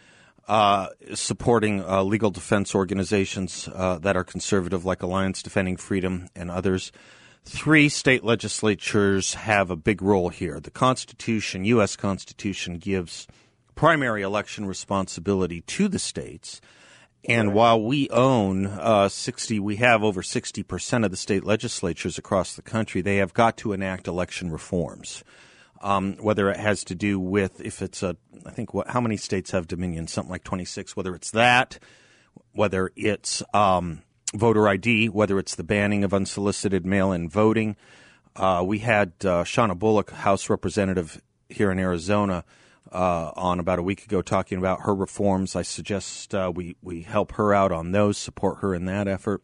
uh, 0.48 0.88
supporting 1.14 1.84
uh, 1.84 2.02
legal 2.02 2.30
defense 2.30 2.74
organizations 2.74 3.68
uh, 3.72 3.98
that 3.98 4.16
are 4.16 4.24
conservative, 4.24 4.84
like 4.84 5.00
Alliance 5.00 5.40
Defending 5.40 5.76
Freedom 5.76 6.28
and 6.34 6.50
others. 6.50 6.90
three 7.44 7.88
state 7.88 8.24
legislatures 8.24 9.34
have 9.34 9.70
a 9.70 9.76
big 9.76 10.02
role 10.02 10.28
here. 10.30 10.58
The 10.58 10.72
Constitution, 10.72 11.64
U.S. 11.66 11.94
Constitution, 11.94 12.78
gives 12.78 13.28
primary 13.76 14.22
election 14.22 14.66
responsibility 14.66 15.60
to 15.62 15.86
the 15.86 16.00
states. 16.00 16.60
And 17.24 17.52
while 17.52 17.80
we 17.80 18.08
own 18.10 18.66
uh, 18.66 19.08
60, 19.08 19.60
we 19.60 19.76
have 19.76 20.02
over 20.02 20.22
60% 20.22 21.04
of 21.04 21.10
the 21.10 21.16
state 21.16 21.44
legislatures 21.44 22.16
across 22.16 22.54
the 22.54 22.62
country, 22.62 23.02
they 23.02 23.16
have 23.16 23.34
got 23.34 23.56
to 23.58 23.72
enact 23.72 24.08
election 24.08 24.50
reforms. 24.50 25.22
Um, 25.82 26.16
whether 26.16 26.50
it 26.50 26.58
has 26.58 26.84
to 26.84 26.94
do 26.94 27.18
with 27.18 27.60
if 27.60 27.80
it's 27.80 28.02
a, 28.02 28.16
I 28.44 28.50
think 28.50 28.74
what, 28.74 28.88
how 28.88 29.00
many 29.00 29.16
states 29.16 29.50
have 29.52 29.66
dominion? 29.66 30.08
Something 30.08 30.30
like 30.30 30.44
26. 30.44 30.94
Whether 30.94 31.14
it's 31.14 31.30
that, 31.30 31.78
whether 32.52 32.90
it's 32.96 33.42
um, 33.54 34.02
voter 34.34 34.68
ID, 34.68 35.08
whether 35.08 35.38
it's 35.38 35.54
the 35.54 35.64
banning 35.64 36.04
of 36.04 36.14
unsolicited 36.14 36.86
mail-in 36.86 37.28
voting. 37.28 37.76
Uh, 38.36 38.62
we 38.64 38.78
had 38.78 39.12
uh, 39.20 39.44
Shawnna 39.44 39.78
Bolick, 39.78 40.10
House 40.10 40.48
Representative 40.48 41.20
here 41.48 41.70
in 41.70 41.78
Arizona, 41.78 42.44
uh, 42.92 43.32
on 43.36 43.60
about 43.60 43.78
a 43.78 43.82
week 43.82 44.04
ago 44.04 44.22
talking 44.22 44.58
about 44.58 44.82
her 44.82 44.94
reforms. 44.94 45.54
I 45.54 45.62
suggest 45.62 46.34
uh, 46.34 46.52
we 46.54 46.76
we 46.82 47.02
help 47.02 47.32
her 47.32 47.54
out 47.54 47.72
on 47.72 47.92
those, 47.92 48.18
support 48.18 48.58
her 48.60 48.74
in 48.74 48.84
that 48.86 49.08
effort. 49.08 49.42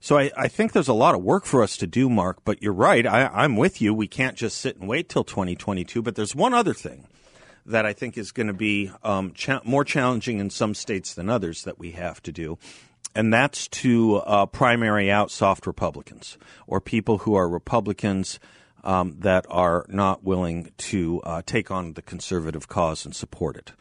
So 0.00 0.18
I, 0.18 0.30
I, 0.36 0.48
think 0.48 0.72
there's 0.72 0.88
a 0.88 0.92
lot 0.92 1.14
of 1.14 1.22
work 1.22 1.46
for 1.46 1.62
us 1.62 1.76
to 1.78 1.86
do, 1.86 2.08
Mark. 2.08 2.44
But 2.44 2.62
you're 2.62 2.72
right. 2.72 3.06
I, 3.06 3.26
I'm 3.26 3.56
with 3.56 3.80
you. 3.80 3.94
We 3.94 4.06
can't 4.06 4.36
just 4.36 4.58
sit 4.58 4.76
and 4.76 4.88
wait 4.88 5.08
till 5.08 5.24
2022. 5.24 6.02
But 6.02 6.14
there's 6.14 6.34
one 6.34 6.54
other 6.54 6.74
thing 6.74 7.08
that 7.64 7.86
I 7.86 7.92
think 7.92 8.16
is 8.16 8.30
going 8.30 8.46
to 8.46 8.52
be 8.52 8.90
um, 9.02 9.32
cha- 9.32 9.62
more 9.64 9.84
challenging 9.84 10.38
in 10.38 10.50
some 10.50 10.74
states 10.74 11.14
than 11.14 11.28
others 11.28 11.64
that 11.64 11.78
we 11.78 11.92
have 11.92 12.22
to 12.22 12.32
do, 12.32 12.58
and 13.14 13.32
that's 13.32 13.66
to 13.68 14.16
uh, 14.16 14.46
primary 14.46 15.10
out 15.10 15.30
soft 15.30 15.66
Republicans 15.66 16.38
or 16.66 16.80
people 16.80 17.18
who 17.18 17.34
are 17.34 17.48
Republicans 17.48 18.38
um, 18.86 19.16
that 19.18 19.44
are 19.50 19.84
not 19.88 20.22
willing 20.24 20.72
to 20.78 21.20
uh, 21.22 21.42
take 21.44 21.70
on 21.70 21.92
the 21.94 22.02
conservative 22.02 22.68
cause 22.68 23.04
and 23.04 23.14
support 23.14 23.56
it. 23.56 23.72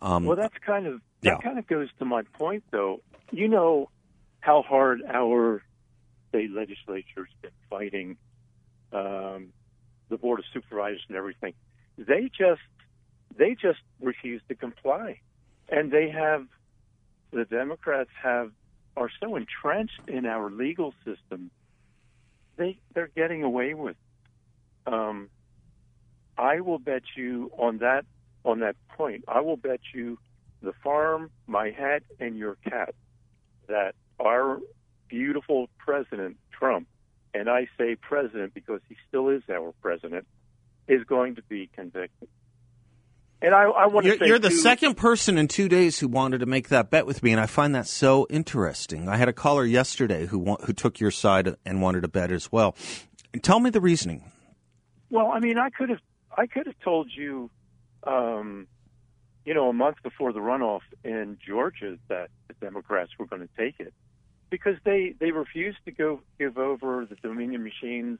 Um, 0.00 0.24
well, 0.24 0.36
that's 0.36 0.56
kind 0.64 0.86
of 0.86 1.00
that 1.22 1.30
yeah. 1.30 1.38
kind 1.38 1.58
of 1.58 1.66
goes 1.66 1.88
to 1.98 2.04
my 2.04 2.22
point, 2.22 2.64
though. 2.70 3.02
You 3.30 3.48
know 3.48 3.90
how 4.40 4.62
hard 4.62 5.02
our 5.08 5.62
state 6.28 6.50
legislature's 6.52 7.28
been 7.42 7.50
fighting 7.68 8.16
um, 8.92 9.52
the 10.08 10.16
board 10.16 10.38
of 10.38 10.44
supervisors 10.52 11.02
and 11.08 11.16
everything. 11.16 11.52
They 11.98 12.30
just 12.36 12.62
they 13.36 13.54
just 13.54 13.80
refuse 14.00 14.40
to 14.48 14.54
comply, 14.54 15.20
and 15.68 15.90
they 15.90 16.10
have 16.10 16.46
the 17.30 17.44
Democrats 17.44 18.10
have 18.22 18.52
are 18.96 19.10
so 19.20 19.36
entrenched 19.36 20.08
in 20.08 20.24
our 20.24 20.50
legal 20.50 20.94
system, 21.04 21.50
they 22.56 22.78
they're 22.94 23.10
getting 23.14 23.42
away 23.42 23.74
with. 23.74 23.96
Um, 24.86 25.28
I 26.38 26.60
will 26.60 26.78
bet 26.78 27.02
you 27.16 27.50
on 27.58 27.78
that 27.78 28.04
on 28.44 28.60
that 28.60 28.76
point. 28.96 29.24
I 29.26 29.40
will 29.40 29.56
bet 29.56 29.80
you 29.92 30.18
the 30.62 30.72
farm, 30.84 31.30
my 31.46 31.70
hat, 31.70 32.02
and 32.20 32.36
your 32.36 32.56
cat 32.56 32.94
that 33.68 33.94
our 34.20 34.60
beautiful 35.08 35.68
president 35.78 36.36
Trump, 36.52 36.86
and 37.34 37.48
I 37.48 37.68
say 37.76 37.96
president 37.96 38.54
because 38.54 38.80
he 38.88 38.96
still 39.08 39.28
is 39.28 39.42
our 39.52 39.72
president, 39.82 40.26
is 40.88 41.04
going 41.04 41.34
to 41.36 41.42
be 41.42 41.68
convicted. 41.74 42.28
And 43.42 43.54
I, 43.54 43.64
I 43.64 43.86
want 43.86 44.04
to 44.04 44.08
you're, 44.08 44.18
say 44.18 44.26
you're 44.26 44.38
the 44.38 44.48
too, 44.48 44.56
second 44.56 44.96
person 44.96 45.36
in 45.36 45.46
two 45.46 45.68
days 45.68 45.98
who 45.98 46.08
wanted 46.08 46.38
to 46.38 46.46
make 46.46 46.68
that 46.68 46.90
bet 46.90 47.04
with 47.04 47.22
me, 47.22 47.32
and 47.32 47.40
I 47.40 47.46
find 47.46 47.74
that 47.74 47.86
so 47.86 48.26
interesting. 48.30 49.08
I 49.08 49.16
had 49.16 49.28
a 49.28 49.32
caller 49.32 49.64
yesterday 49.64 50.26
who 50.26 50.56
who 50.64 50.72
took 50.72 51.00
your 51.00 51.10
side 51.10 51.54
and 51.66 51.82
wanted 51.82 52.02
to 52.02 52.08
bet 52.08 52.30
as 52.30 52.50
well. 52.50 52.74
Tell 53.42 53.60
me 53.60 53.68
the 53.70 53.80
reasoning. 53.80 54.24
Well, 55.10 55.30
I 55.30 55.40
mean, 55.40 55.58
I 55.58 55.70
could 55.70 55.90
have 55.90 56.00
I 56.36 56.46
could 56.46 56.66
have 56.66 56.78
told 56.80 57.10
you, 57.14 57.50
um, 58.06 58.66
you 59.44 59.54
know, 59.54 59.68
a 59.68 59.72
month 59.72 59.96
before 60.02 60.32
the 60.32 60.40
runoff 60.40 60.80
in 61.04 61.38
Georgia 61.46 61.98
that 62.08 62.30
the 62.48 62.54
Democrats 62.54 63.12
were 63.18 63.26
going 63.26 63.42
to 63.42 63.48
take 63.56 63.76
it 63.78 63.94
because 64.50 64.76
they 64.84 65.14
they 65.18 65.30
refused 65.30 65.78
to 65.84 65.92
go 65.92 66.20
give 66.38 66.58
over 66.58 67.06
the 67.08 67.16
Dominion 67.16 67.62
machines, 67.62 68.18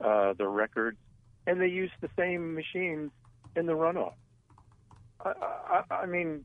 uh, 0.00 0.34
their 0.34 0.50
records, 0.50 0.98
and 1.46 1.60
they 1.60 1.68
used 1.68 1.94
the 2.00 2.10
same 2.18 2.54
machines 2.54 3.10
in 3.56 3.66
the 3.66 3.72
runoff. 3.72 4.14
I, 5.24 5.32
I, 5.90 5.94
I 5.94 6.06
mean, 6.06 6.44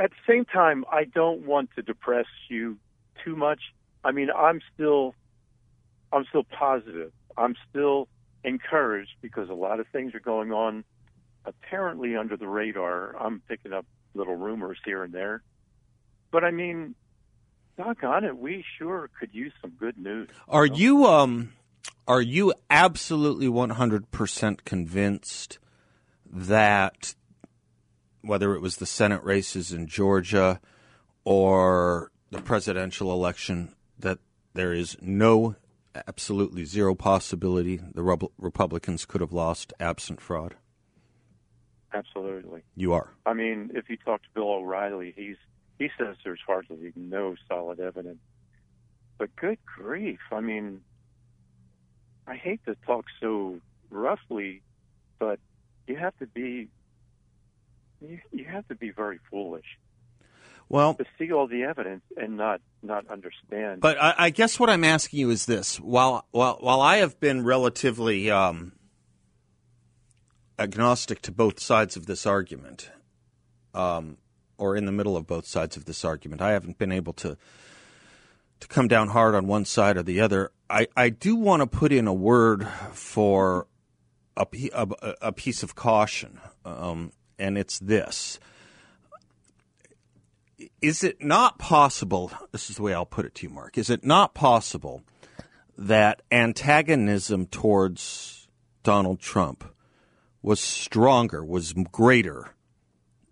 at 0.00 0.10
the 0.10 0.32
same 0.32 0.44
time, 0.44 0.84
I 0.90 1.04
don't 1.04 1.46
want 1.46 1.70
to 1.76 1.82
depress 1.82 2.26
you 2.48 2.78
too 3.24 3.36
much. 3.36 3.60
I 4.02 4.12
mean, 4.12 4.28
I'm 4.30 4.60
still, 4.74 5.14
I'm 6.12 6.24
still 6.28 6.44
positive. 6.44 7.12
I'm 7.36 7.54
still 7.70 8.08
encouraged 8.44 9.12
because 9.20 9.48
a 9.48 9.54
lot 9.54 9.80
of 9.80 9.86
things 9.88 10.14
are 10.14 10.20
going 10.20 10.52
on, 10.52 10.84
apparently 11.44 12.16
under 12.16 12.36
the 12.36 12.48
radar. 12.48 13.16
I'm 13.18 13.42
picking 13.48 13.72
up 13.72 13.86
little 14.14 14.36
rumors 14.36 14.78
here 14.84 15.02
and 15.02 15.12
there, 15.12 15.42
but 16.30 16.44
I 16.44 16.50
mean, 16.50 16.94
doggone 17.76 18.24
it, 18.24 18.36
we 18.36 18.64
sure 18.78 19.10
could 19.18 19.34
use 19.34 19.52
some 19.60 19.72
good 19.72 19.98
news. 19.98 20.28
Are 20.48 20.66
you 20.66 21.06
um, 21.06 21.52
are 22.06 22.22
you 22.22 22.52
absolutely 22.70 23.46
100% 23.46 24.64
convinced 24.64 25.58
that 26.30 27.14
whether 28.20 28.54
it 28.54 28.60
was 28.60 28.76
the 28.76 28.86
Senate 28.86 29.22
races 29.22 29.72
in 29.72 29.86
Georgia 29.86 30.60
or 31.24 32.10
the 32.30 32.42
presidential 32.42 33.12
election, 33.12 33.74
that 33.98 34.18
there 34.54 34.72
is 34.72 34.96
no, 35.00 35.54
absolutely 36.06 36.64
zero 36.64 36.94
possibility 36.94 37.80
the 37.94 38.02
Republicans 38.38 39.04
could 39.04 39.20
have 39.20 39.32
lost 39.32 39.72
absent 39.78 40.20
fraud? 40.20 40.56
Absolutely. 41.92 42.62
You 42.74 42.92
are. 42.92 43.10
I 43.24 43.34
mean, 43.34 43.70
if 43.74 43.88
you 43.88 43.96
talk 43.96 44.22
to 44.22 44.28
Bill 44.34 44.50
O'Reilly, 44.50 45.12
he's 45.16 45.36
he 45.78 45.88
says 45.98 46.16
there's 46.24 46.40
hardly 46.46 46.92
no 46.96 47.34
solid 47.48 47.80
evidence. 47.80 48.18
But 49.18 49.34
good 49.36 49.58
grief, 49.64 50.20
I 50.32 50.40
mean, 50.40 50.80
I 52.26 52.36
hate 52.36 52.64
to 52.66 52.76
talk 52.86 53.06
so 53.20 53.60
roughly, 53.90 54.62
but 55.18 55.38
you 55.86 55.96
have 55.96 56.16
to 56.18 56.26
be 56.26 56.68
you, 58.00 58.18
you 58.32 58.44
have 58.44 58.66
to 58.68 58.74
be 58.74 58.90
very 58.90 59.20
foolish. 59.30 59.78
Well, 60.68 60.94
to 60.94 61.04
see 61.18 61.30
all 61.30 61.46
the 61.46 61.62
evidence 61.64 62.02
and 62.16 62.36
not 62.36 62.60
not 62.82 63.06
understand. 63.08 63.80
But 63.80 64.00
I, 64.00 64.14
I 64.18 64.30
guess 64.30 64.58
what 64.58 64.70
I'm 64.70 64.84
asking 64.84 65.20
you 65.20 65.30
is 65.30 65.46
this: 65.46 65.78
while 65.78 66.26
while 66.30 66.58
while 66.60 66.80
I 66.80 66.96
have 66.96 67.20
been 67.20 67.44
relatively 67.44 68.30
um, 68.30 68.72
agnostic 70.58 71.20
to 71.22 71.32
both 71.32 71.60
sides 71.60 71.96
of 71.96 72.06
this 72.06 72.26
argument, 72.26 72.90
um, 73.74 74.16
or 74.58 74.76
in 74.76 74.86
the 74.86 74.92
middle 74.92 75.16
of 75.16 75.26
both 75.26 75.46
sides 75.46 75.76
of 75.76 75.84
this 75.84 76.04
argument, 76.04 76.40
I 76.40 76.52
haven't 76.52 76.78
been 76.78 76.92
able 76.92 77.12
to 77.14 77.36
to 78.60 78.68
come 78.68 78.88
down 78.88 79.08
hard 79.08 79.34
on 79.34 79.46
one 79.46 79.64
side 79.64 79.96
or 79.96 80.02
the 80.02 80.20
other. 80.20 80.50
I, 80.70 80.88
I 80.96 81.10
do 81.10 81.36
want 81.36 81.60
to 81.60 81.66
put 81.66 81.92
in 81.92 82.06
a 82.06 82.14
word 82.14 82.66
for 82.92 83.66
a, 84.36 84.46
a, 84.72 84.88
a 85.20 85.32
piece 85.32 85.62
of 85.62 85.74
caution, 85.74 86.40
um, 86.64 87.12
and 87.38 87.58
it's 87.58 87.78
this. 87.78 88.40
Is 90.80 91.04
it 91.04 91.22
not 91.22 91.58
possible? 91.58 92.30
This 92.52 92.70
is 92.70 92.76
the 92.76 92.82
way 92.82 92.94
I'll 92.94 93.06
put 93.06 93.26
it 93.26 93.34
to 93.36 93.46
you, 93.46 93.52
Mark. 93.52 93.78
Is 93.78 93.90
it 93.90 94.04
not 94.04 94.34
possible 94.34 95.02
that 95.76 96.22
antagonism 96.30 97.46
towards 97.46 98.48
Donald 98.82 99.20
Trump 99.20 99.64
was 100.42 100.60
stronger, 100.60 101.44
was 101.44 101.72
greater 101.72 102.50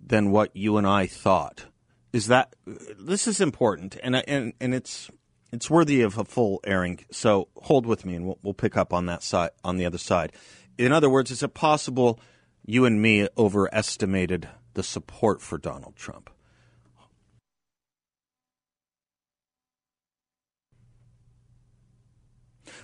than 0.05 0.31
what 0.31 0.55
you 0.57 0.77
and 0.77 0.87
I 0.87 1.07
thought? 1.07 1.67
Is 2.13 2.27
that 2.27 2.55
this 2.67 3.27
is 3.27 3.41
important, 3.41 3.97
and 4.03 4.17
and 4.29 4.53
and 4.61 4.75
it's 4.75 5.11
it's 5.53 5.71
worthy 5.71 6.03
of 6.03 6.19
a 6.19 6.25
full 6.25 6.61
airing. 6.65 7.05
So 7.11 7.49
hold 7.57 7.87
with 7.87 8.05
me, 8.05 8.17
and 8.17 8.27
we'll, 8.27 8.39
we'll 8.43 8.55
pick 8.55 8.77
up 8.77 8.93
on 8.93 9.07
that 9.07 9.23
side 9.23 9.51
on 9.63 9.77
the 9.77 9.87
other 9.87 9.99
side. 9.99 10.33
In 10.79 10.93
other 10.93 11.11
words, 11.11 11.31
is 11.31 11.43
it 11.43 11.55
possible 11.55 12.19
you 12.65 12.85
and 12.85 13.01
me 13.01 13.29
overestimated 13.37 14.49
the 14.75 14.83
support 14.83 15.43
for 15.43 15.59
Donald 15.59 15.97
Trump? 15.97 16.31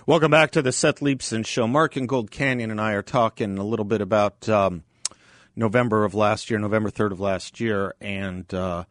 Welcome 0.05 0.31
back 0.31 0.51
to 0.51 0.61
the 0.61 0.71
Seth 0.71 1.01
Leibsohn 1.01 1.45
Show. 1.45 1.67
Mark 1.67 1.95
and 1.97 2.07
Gold 2.07 2.31
Canyon 2.31 2.71
and 2.71 2.79
I 2.79 2.93
are 2.93 3.01
talking 3.01 3.57
a 3.57 3.63
little 3.63 3.85
bit 3.85 3.99
about 3.99 4.47
um, 4.47 4.83
November 5.57 6.05
of 6.05 6.15
last 6.15 6.49
year, 6.49 6.57
November 6.57 6.89
3rd 6.89 7.11
of 7.11 7.19
last 7.19 7.59
year. 7.59 7.93
And 7.99 8.51
uh, 8.53 8.85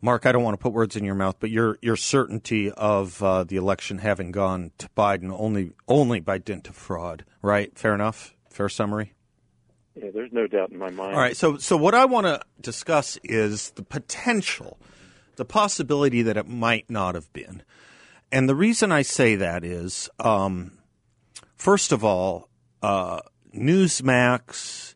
Mark, 0.00 0.26
I 0.26 0.32
don't 0.32 0.44
want 0.44 0.54
to 0.54 0.62
put 0.62 0.72
words 0.72 0.94
in 0.94 1.04
your 1.04 1.16
mouth, 1.16 1.36
but 1.40 1.50
your 1.50 1.76
your 1.82 1.96
certainty 1.96 2.70
of 2.70 3.20
uh, 3.22 3.44
the 3.44 3.56
election 3.56 3.98
having 3.98 4.30
gone 4.30 4.70
to 4.78 4.88
Biden 4.96 5.34
only 5.36 5.72
only 5.88 6.20
by 6.20 6.38
dint 6.38 6.68
of 6.68 6.76
fraud, 6.76 7.24
right? 7.42 7.76
Fair 7.76 7.94
enough. 7.94 8.34
Fair 8.48 8.68
summary. 8.68 9.14
Yeah, 9.96 10.10
there's 10.14 10.32
no 10.32 10.46
doubt 10.46 10.70
in 10.70 10.78
my 10.78 10.90
mind. 10.90 11.14
All 11.14 11.20
right. 11.20 11.36
So 11.36 11.58
so 11.58 11.76
what 11.76 11.94
I 11.94 12.04
want 12.04 12.26
to 12.26 12.40
discuss 12.60 13.18
is 13.24 13.70
the 13.70 13.82
potential, 13.82 14.78
the 15.34 15.44
possibility 15.44 16.22
that 16.22 16.36
it 16.36 16.46
might 16.46 16.88
not 16.88 17.16
have 17.16 17.30
been. 17.32 17.62
And 18.30 18.48
the 18.48 18.54
reason 18.54 18.92
I 18.92 19.02
say 19.02 19.36
that 19.36 19.64
is, 19.64 20.10
um, 20.18 20.78
first 21.56 21.92
of 21.92 22.04
all, 22.04 22.48
uh, 22.82 23.20
Newsmax, 23.54 24.94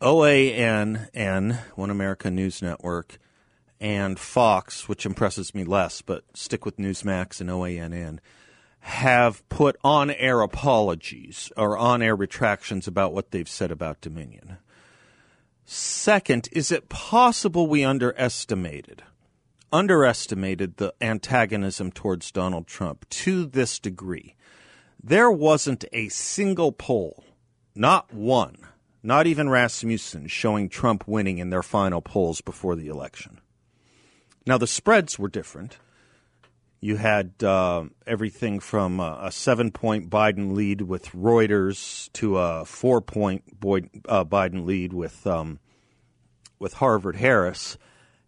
OANN, 0.00 1.58
One 1.74 1.90
America 1.90 2.30
News 2.30 2.62
Network, 2.62 3.18
and 3.80 4.18
Fox, 4.18 4.88
which 4.88 5.04
impresses 5.04 5.54
me 5.54 5.64
less, 5.64 6.02
but 6.02 6.24
stick 6.34 6.64
with 6.64 6.76
Newsmax 6.76 7.40
and 7.40 7.50
OANN, 7.50 8.20
have 8.78 9.48
put 9.48 9.76
on 9.82 10.10
air 10.10 10.40
apologies 10.40 11.52
or 11.56 11.76
on 11.76 12.02
air 12.02 12.16
retractions 12.16 12.86
about 12.86 13.12
what 13.12 13.30
they've 13.30 13.48
said 13.48 13.70
about 13.70 14.00
Dominion. 14.00 14.58
Second, 15.64 16.48
is 16.52 16.72
it 16.72 16.88
possible 16.88 17.66
we 17.66 17.84
underestimated? 17.84 19.02
Underestimated 19.72 20.76
the 20.76 20.92
antagonism 21.00 21.92
towards 21.92 22.30
Donald 22.30 22.66
Trump 22.66 23.08
to 23.08 23.46
this 23.46 23.78
degree. 23.78 24.36
There 25.02 25.30
wasn't 25.30 25.86
a 25.94 26.10
single 26.10 26.72
poll, 26.72 27.24
not 27.74 28.12
one, 28.12 28.56
not 29.02 29.26
even 29.26 29.48
Rasmussen, 29.48 30.26
showing 30.28 30.68
Trump 30.68 31.08
winning 31.08 31.38
in 31.38 31.48
their 31.48 31.62
final 31.62 32.02
polls 32.02 32.42
before 32.42 32.76
the 32.76 32.88
election. 32.88 33.40
Now, 34.46 34.58
the 34.58 34.66
spreads 34.66 35.18
were 35.18 35.28
different. 35.28 35.78
You 36.80 36.96
had 36.96 37.42
uh, 37.42 37.84
everything 38.06 38.60
from 38.60 39.00
a, 39.00 39.20
a 39.22 39.32
seven 39.32 39.70
point 39.70 40.10
Biden 40.10 40.54
lead 40.54 40.82
with 40.82 41.12
Reuters 41.12 42.12
to 42.12 42.36
a 42.36 42.64
four 42.66 43.00
point 43.00 43.44
uh, 44.08 44.24
Biden 44.24 44.66
lead 44.66 44.92
with, 44.92 45.26
um, 45.26 45.60
with 46.58 46.74
Harvard 46.74 47.16
Harris, 47.16 47.78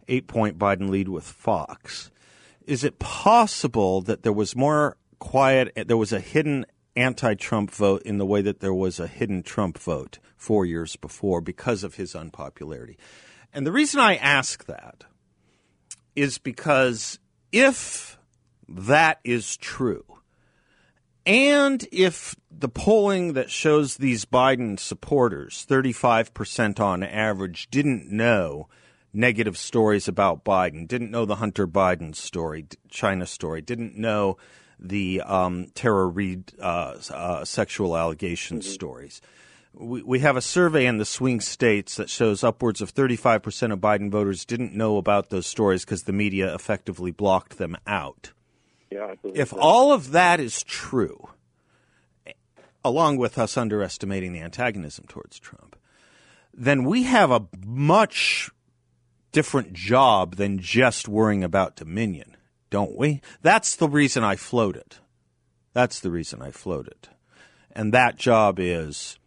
eight 0.07 0.27
point 0.27 0.57
Biden 0.57 0.89
lead 0.89 1.09
with 1.09 1.23
Fox. 1.23 2.11
Is 2.65 2.83
it 2.83 2.99
possible 2.99 4.01
that 4.01 4.23
there 4.23 4.33
was 4.33 4.55
more 4.55 4.97
quiet, 5.19 5.71
there 5.87 5.97
was 5.97 6.13
a 6.13 6.19
hidden 6.19 6.65
anti 6.95 7.35
Trump 7.35 7.71
vote 7.71 8.01
in 8.03 8.17
the 8.17 8.25
way 8.25 8.41
that 8.41 8.59
there 8.59 8.73
was 8.73 8.99
a 8.99 9.07
hidden 9.07 9.43
Trump 9.43 9.77
vote 9.77 10.19
four 10.35 10.65
years 10.65 10.95
before 10.95 11.41
because 11.41 11.83
of 11.83 11.95
his 11.95 12.15
unpopularity? 12.15 12.97
And 13.53 13.65
the 13.65 13.71
reason 13.71 13.99
I 13.99 14.15
ask 14.15 14.65
that 14.65 15.03
is 16.15 16.37
because 16.37 17.19
if 17.51 18.17
that 18.67 19.19
is 19.23 19.57
true. 19.57 20.03
And 21.25 21.87
if 21.91 22.35
the 22.51 22.69
polling 22.69 23.33
that 23.33 23.49
shows 23.49 23.97
these 23.97 24.25
Biden 24.25 24.79
supporters, 24.79 25.65
35% 25.67 26.79
on 26.79 27.03
average, 27.03 27.69
didn't 27.71 28.11
know 28.11 28.67
negative 29.15 29.57
stories 29.57 30.07
about 30.07 30.43
Biden, 30.43 30.87
didn't 30.87 31.11
know 31.11 31.25
the 31.25 31.35
Hunter 31.35 31.67
Biden 31.67 32.15
story, 32.15 32.65
China 32.89 33.25
story, 33.25 33.61
didn't 33.61 33.97
know 33.97 34.37
the 34.79 35.21
um, 35.21 35.67
Tara 35.73 36.05
Reade 36.05 36.51
uh, 36.59 36.97
uh, 37.09 37.45
sexual 37.45 37.95
allegation 37.95 38.59
mm-hmm. 38.59 38.69
stories. 38.69 39.21
We, 39.73 40.03
we 40.03 40.19
have 40.19 40.37
a 40.37 40.41
survey 40.41 40.85
in 40.85 40.97
the 40.97 41.05
swing 41.05 41.41
states 41.41 41.95
that 41.95 42.09
shows 42.09 42.43
upwards 42.43 42.81
of 42.81 42.93
35% 42.93 43.71
of 43.71 43.79
Biden 43.79 44.11
voters 44.11 44.45
didn't 44.45 44.73
know 44.73 44.97
about 44.97 45.29
those 45.29 45.47
stories 45.47 45.85
because 45.85 46.03
the 46.03 46.13
media 46.13 46.53
effectively 46.53 47.11
blocked 47.11 47.57
them 47.57 47.77
out. 47.87 48.31
Yeah, 48.91 49.15
if 49.33 49.51
all 49.53 49.91
of 49.91 50.11
that 50.11 50.39
is 50.39 50.63
true, 50.63 51.29
along 52.83 53.17
with 53.17 53.37
us 53.37 53.57
underestimating 53.57 54.31
the 54.31 54.41
antagonism 54.41 55.05
towards 55.07 55.39
Trump, 55.39 55.75
then 56.53 56.85
we 56.85 57.03
have 57.03 57.31
a 57.31 57.47
much 57.65 58.51
different 59.35 59.73
job 59.73 60.37
than 60.37 60.57
just 60.57 61.09
worrying 61.09 61.43
about 61.43 61.75
Dominion, 61.75 62.37
don't 62.69 62.95
we? 62.95 63.19
That's 63.41 63.75
the 63.75 63.89
reason 63.89 64.23
I 64.23 64.37
floated. 64.37 64.95
That's 65.73 65.99
the 65.99 66.09
reason 66.09 66.41
I 66.41 66.51
floated. 66.51 67.09
And 67.73 67.93
that 67.93 68.15
job 68.15 68.59
is 68.61 69.19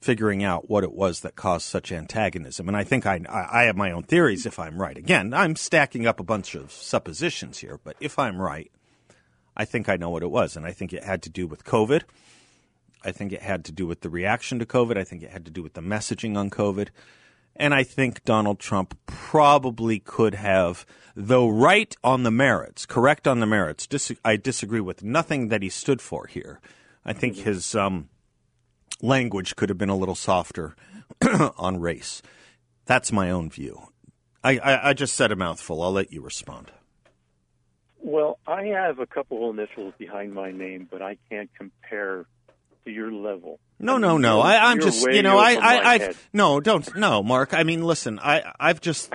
figuring 0.00 0.44
out 0.44 0.70
what 0.70 0.84
it 0.84 0.92
was 0.92 1.22
that 1.22 1.34
caused 1.34 1.66
such 1.66 1.90
antagonism. 1.90 2.68
And 2.68 2.76
I 2.76 2.84
think 2.84 3.06
I, 3.06 3.20
I 3.28 3.64
have 3.64 3.76
my 3.76 3.90
own 3.90 4.04
theories 4.04 4.46
if 4.46 4.60
I'm 4.60 4.80
right. 4.80 4.96
Again, 4.96 5.34
I'm 5.34 5.56
stacking 5.56 6.06
up 6.06 6.20
a 6.20 6.24
bunch 6.24 6.54
of 6.54 6.70
suppositions 6.70 7.58
here, 7.58 7.80
but 7.82 7.96
if 7.98 8.20
I'm 8.20 8.40
right, 8.40 8.70
I 9.56 9.64
think 9.64 9.88
I 9.88 9.96
know 9.96 10.10
what 10.10 10.22
it 10.22 10.30
was. 10.30 10.56
And 10.56 10.64
I 10.64 10.70
think 10.70 10.92
it 10.92 11.02
had 11.02 11.22
to 11.22 11.28
do 11.28 11.48
with 11.48 11.64
COVID. 11.64 12.02
I 13.04 13.10
think 13.10 13.32
it 13.32 13.42
had 13.42 13.64
to 13.64 13.72
do 13.72 13.84
with 13.84 14.02
the 14.02 14.10
reaction 14.10 14.60
to 14.60 14.64
COVID. 14.64 14.96
I 14.96 15.02
think 15.02 15.24
it 15.24 15.30
had 15.30 15.44
to 15.46 15.50
do 15.50 15.64
with 15.64 15.74
the 15.74 15.80
messaging 15.80 16.36
on 16.36 16.50
COVID. 16.50 16.90
And 17.58 17.74
I 17.74 17.82
think 17.82 18.24
Donald 18.24 18.58
Trump 18.58 18.98
probably 19.06 19.98
could 19.98 20.34
have, 20.34 20.84
though 21.14 21.48
right 21.48 21.96
on 22.04 22.22
the 22.22 22.30
merits, 22.30 22.84
correct 22.84 23.26
on 23.26 23.40
the 23.40 23.46
merits, 23.46 23.86
dis- 23.86 24.12
I 24.24 24.36
disagree 24.36 24.80
with 24.80 25.02
nothing 25.02 25.48
that 25.48 25.62
he 25.62 25.70
stood 25.70 26.02
for 26.02 26.26
here. 26.26 26.60
I 27.04 27.12
think 27.12 27.36
his 27.36 27.74
um, 27.74 28.08
language 29.00 29.56
could 29.56 29.68
have 29.68 29.78
been 29.78 29.88
a 29.88 29.96
little 29.96 30.14
softer 30.14 30.76
on 31.56 31.80
race. 31.80 32.20
That's 32.84 33.10
my 33.10 33.30
own 33.30 33.48
view. 33.48 33.88
I, 34.44 34.58
I, 34.58 34.88
I 34.90 34.92
just 34.92 35.14
said 35.14 35.32
a 35.32 35.36
mouthful. 35.36 35.82
I'll 35.82 35.92
let 35.92 36.12
you 36.12 36.20
respond. 36.20 36.70
Well, 37.98 38.38
I 38.46 38.66
have 38.66 38.98
a 38.98 39.06
couple 39.06 39.48
of 39.48 39.58
initials 39.58 39.94
behind 39.98 40.34
my 40.34 40.52
name, 40.52 40.86
but 40.90 41.02
I 41.02 41.16
can't 41.30 41.50
compare 41.56 42.26
to 42.86 42.92
your 42.92 43.12
level. 43.12 43.60
No, 43.78 43.98
no, 43.98 44.16
no. 44.16 44.40
I, 44.40 44.70
I'm 44.70 44.80
just, 44.80 45.06
you 45.06 45.22
know, 45.22 45.38
I, 45.38 45.54
I, 45.54 45.94
I, 45.94 46.14
no, 46.32 46.60
don't, 46.60 46.96
no, 46.96 47.22
Mark. 47.22 47.52
I 47.52 47.62
mean, 47.62 47.82
listen, 47.82 48.18
I, 48.18 48.52
I've 48.58 48.80
just 48.80 49.12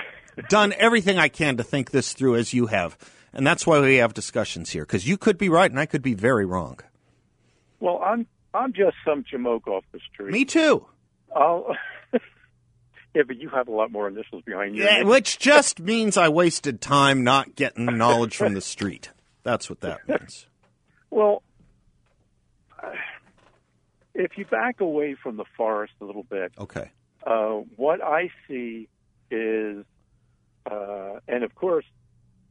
done 0.50 0.74
everything 0.78 1.18
I 1.18 1.30
can 1.30 1.58
to 1.58 1.64
think 1.64 1.90
this 1.92 2.14
through 2.14 2.36
as 2.36 2.54
you 2.54 2.68
have, 2.68 2.98
and 3.34 3.48
that's 3.48 3.66
why 3.66 3.80
we 3.80 3.96
have 3.96 4.14
discussions 4.14 4.70
here 4.70 4.84
because 4.84 5.08
you 5.08 5.18
could 5.18 5.38
be 5.38 5.50
right 5.50 5.72
and 5.72 5.80
I 5.80 5.88
could 5.88 6.04
be 6.04 6.14
very 6.14 6.46
wrong. 6.46 6.80
Well, 7.80 8.00
I'm, 8.04 8.28
I'm 8.54 8.74
just 8.74 8.98
some 9.04 9.24
jamoke 9.24 9.68
off 9.68 9.84
the 9.92 10.00
street. 10.14 10.32
Me 10.32 10.46
too. 10.46 10.86
I'll. 11.36 11.76
Yeah, 13.14 13.24
but 13.28 13.36
you 13.36 13.50
have 13.50 13.68
a 13.68 13.72
lot 13.72 13.92
more 13.92 14.08
initials 14.08 14.42
behind 14.44 14.74
you. 14.78 14.86
Yeah, 14.86 15.04
which 15.04 15.38
just 15.40 15.82
means 15.82 16.16
I 16.16 16.30
wasted 16.30 16.80
time 16.80 17.26
not 17.26 17.58
getting 17.58 17.98
knowledge 17.98 18.38
from 18.38 18.54
the 18.54 18.62
street. 18.62 19.10
That's 19.44 19.70
what 19.70 19.82
that 19.82 20.08
means. 20.08 20.46
well, 21.10 21.44
if 24.14 24.38
you 24.38 24.46
back 24.46 24.82
away 24.82 25.16
from 25.22 25.38
the 25.38 25.46
forest 25.58 25.94
a 26.02 26.06
little 26.06 26.24
bit, 26.24 26.52
okay. 26.58 26.92
Uh, 27.26 27.62
what 27.76 28.04
I 28.04 28.30
see 28.48 28.88
is, 29.30 29.86
uh, 30.70 31.20
and 31.28 31.44
of 31.44 31.54
course, 31.56 31.86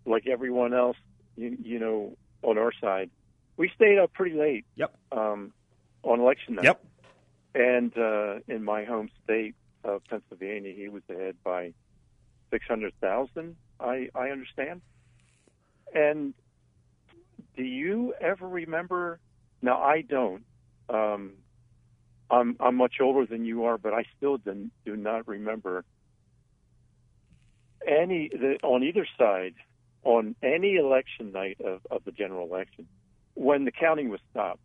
like 0.07 0.27
everyone 0.27 0.75
else, 0.75 0.97
you, 1.37 1.57
you, 1.63 1.79
know, 1.79 2.17
on 2.43 2.57
our 2.57 2.73
side, 2.81 3.11
we 3.57 3.71
stayed 3.75 3.99
up 3.99 4.13
pretty 4.13 4.37
late. 4.37 4.65
Yep. 4.77 4.95
Um, 5.13 5.53
on 6.03 6.21
election 6.21 6.55
night. 6.55 6.65
Yep. 6.65 6.85
And 7.55 7.99
uh, 7.99 8.37
in 8.49 8.65
my 8.65 8.85
home 8.85 9.11
state, 9.25 9.55
of 9.85 10.03
Pennsylvania, 10.09 10.73
he 10.75 10.89
was 10.89 11.03
ahead 11.09 11.37
by 11.45 11.73
600,000, 12.51 13.57
I, 13.79 14.09
I 14.15 14.29
understand. 14.29 14.83
And 15.95 16.35
do 17.57 17.63
you 17.63 18.15
ever 18.21 18.47
remember? 18.47 19.19
Now, 19.63 19.81
I 19.81 20.03
don't. 20.03 20.45
Um, 20.89 21.33
I'm, 22.31 22.57
I'm 22.61 22.77
much 22.77 22.95
older 23.01 23.27
than 23.27 23.45
you 23.45 23.65
are, 23.65 23.79
but 23.79 23.93
I 23.93 24.05
still 24.17 24.39
do, 24.39 24.71
do 24.85 24.97
not 24.97 25.27
remember 25.27 25.85
any 27.87 28.29
the, 28.29 28.59
on 28.63 28.83
either 28.83 29.07
side 29.19 29.55
on 30.05 30.35
any 30.43 30.77
election 30.77 31.33
night 31.33 31.59
of, 31.65 31.81
of 31.91 32.05
the 32.05 32.13
general 32.13 32.47
election 32.47 32.87
when 33.35 33.65
the 33.65 33.73
counting 33.73 34.09
was 34.09 34.21
stopped. 34.31 34.61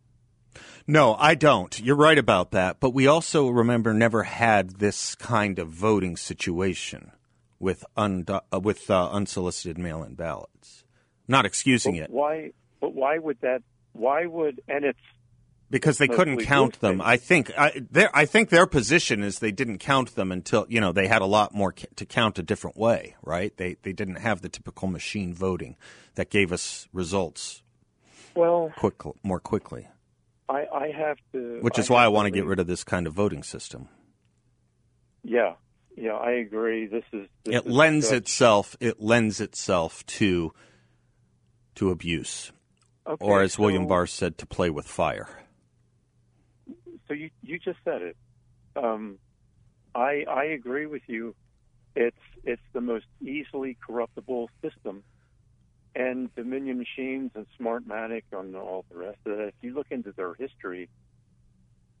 No, 0.86 1.14
I 1.18 1.34
don't. 1.34 1.78
You're 1.78 1.96
right 1.96 2.16
about 2.16 2.52
that. 2.52 2.80
But 2.80 2.90
we 2.90 3.06
also 3.06 3.48
remember 3.48 3.92
never 3.92 4.22
had 4.22 4.78
this 4.78 5.14
kind 5.14 5.58
of 5.58 5.68
voting 5.68 6.16
situation 6.16 7.12
with 7.58 7.84
un- 7.96 8.24
uh, 8.28 8.60
with 8.60 8.90
uh, 8.90 9.10
unsolicited 9.10 9.78
mail-in 9.78 10.14
ballots. 10.14 10.84
Not 11.28 11.44
excusing 11.44 11.96
but 11.96 12.04
it. 12.04 12.10
Why? 12.10 12.52
But 12.80 12.94
why 12.94 13.18
would 13.18 13.40
that? 13.40 13.62
Why 13.92 14.26
would? 14.26 14.60
And 14.68 14.84
it's 14.84 14.98
because 15.70 15.98
they 15.98 16.08
couldn't 16.08 16.38
count 16.42 16.80
them. 16.80 17.00
I 17.00 17.16
think 17.16 17.50
I, 17.58 17.82
I 18.14 18.24
think 18.24 18.50
their 18.50 18.66
position 18.66 19.22
is 19.22 19.38
they 19.38 19.52
didn't 19.52 19.78
count 19.78 20.14
them 20.14 20.30
until 20.30 20.66
you 20.68 20.80
know 20.80 20.92
they 20.92 21.08
had 21.08 21.22
a 21.22 21.26
lot 21.26 21.54
more 21.54 21.72
ca- 21.72 21.88
to 21.96 22.06
count 22.06 22.38
a 22.38 22.42
different 22.42 22.76
way, 22.76 23.16
right? 23.22 23.56
They 23.56 23.76
they 23.82 23.92
didn't 23.92 24.16
have 24.16 24.42
the 24.42 24.48
typical 24.48 24.88
machine 24.88 25.34
voting 25.34 25.76
that 26.14 26.30
gave 26.30 26.52
us 26.52 26.88
results 26.92 27.62
well 28.34 28.72
quick 28.76 29.02
more 29.22 29.40
quickly. 29.40 29.88
I, 30.48 30.66
I 30.72 30.92
have 30.92 31.18
to. 31.32 31.58
Which 31.60 31.78
is 31.78 31.90
I 31.90 31.94
why 31.94 32.04
I 32.04 32.08
want 32.08 32.26
to 32.26 32.30
get 32.30 32.46
rid 32.46 32.60
of 32.60 32.66
this 32.66 32.84
kind 32.84 33.06
of 33.06 33.12
voting 33.12 33.42
system. 33.42 33.88
Yeah, 35.24 35.54
yeah, 35.96 36.12
I 36.12 36.32
agree. 36.32 36.86
This 36.86 37.04
is 37.12 37.26
this 37.44 37.56
it 37.56 37.66
is 37.66 37.72
lends 37.72 38.08
such... 38.08 38.18
itself. 38.18 38.76
It 38.78 39.00
lends 39.00 39.40
itself 39.40 40.06
to 40.06 40.52
to 41.74 41.90
abuse, 41.90 42.52
okay, 43.06 43.24
or 43.24 43.42
as 43.42 43.54
so, 43.54 43.62
William 43.62 43.88
Barr 43.88 44.06
said, 44.06 44.38
to 44.38 44.46
play 44.46 44.70
with 44.70 44.86
fire. 44.86 45.28
So 47.08 47.14
you 47.14 47.30
you 47.42 47.58
just 47.58 47.78
said 47.84 48.02
it. 48.02 48.16
Um, 48.74 49.18
I 49.94 50.24
I 50.28 50.44
agree 50.44 50.86
with 50.86 51.02
you. 51.06 51.34
It's 51.94 52.16
it's 52.44 52.62
the 52.72 52.80
most 52.80 53.06
easily 53.20 53.76
corruptible 53.86 54.50
system, 54.62 55.02
and 55.94 56.34
Dominion 56.34 56.78
Machines 56.78 57.30
and 57.34 57.46
Smartmatic 57.58 58.22
and 58.32 58.54
all 58.56 58.84
the 58.90 58.98
rest 58.98 59.18
of 59.24 59.38
it. 59.38 59.48
If 59.48 59.54
you 59.62 59.74
look 59.74 59.86
into 59.90 60.12
their 60.12 60.34
history, 60.34 60.88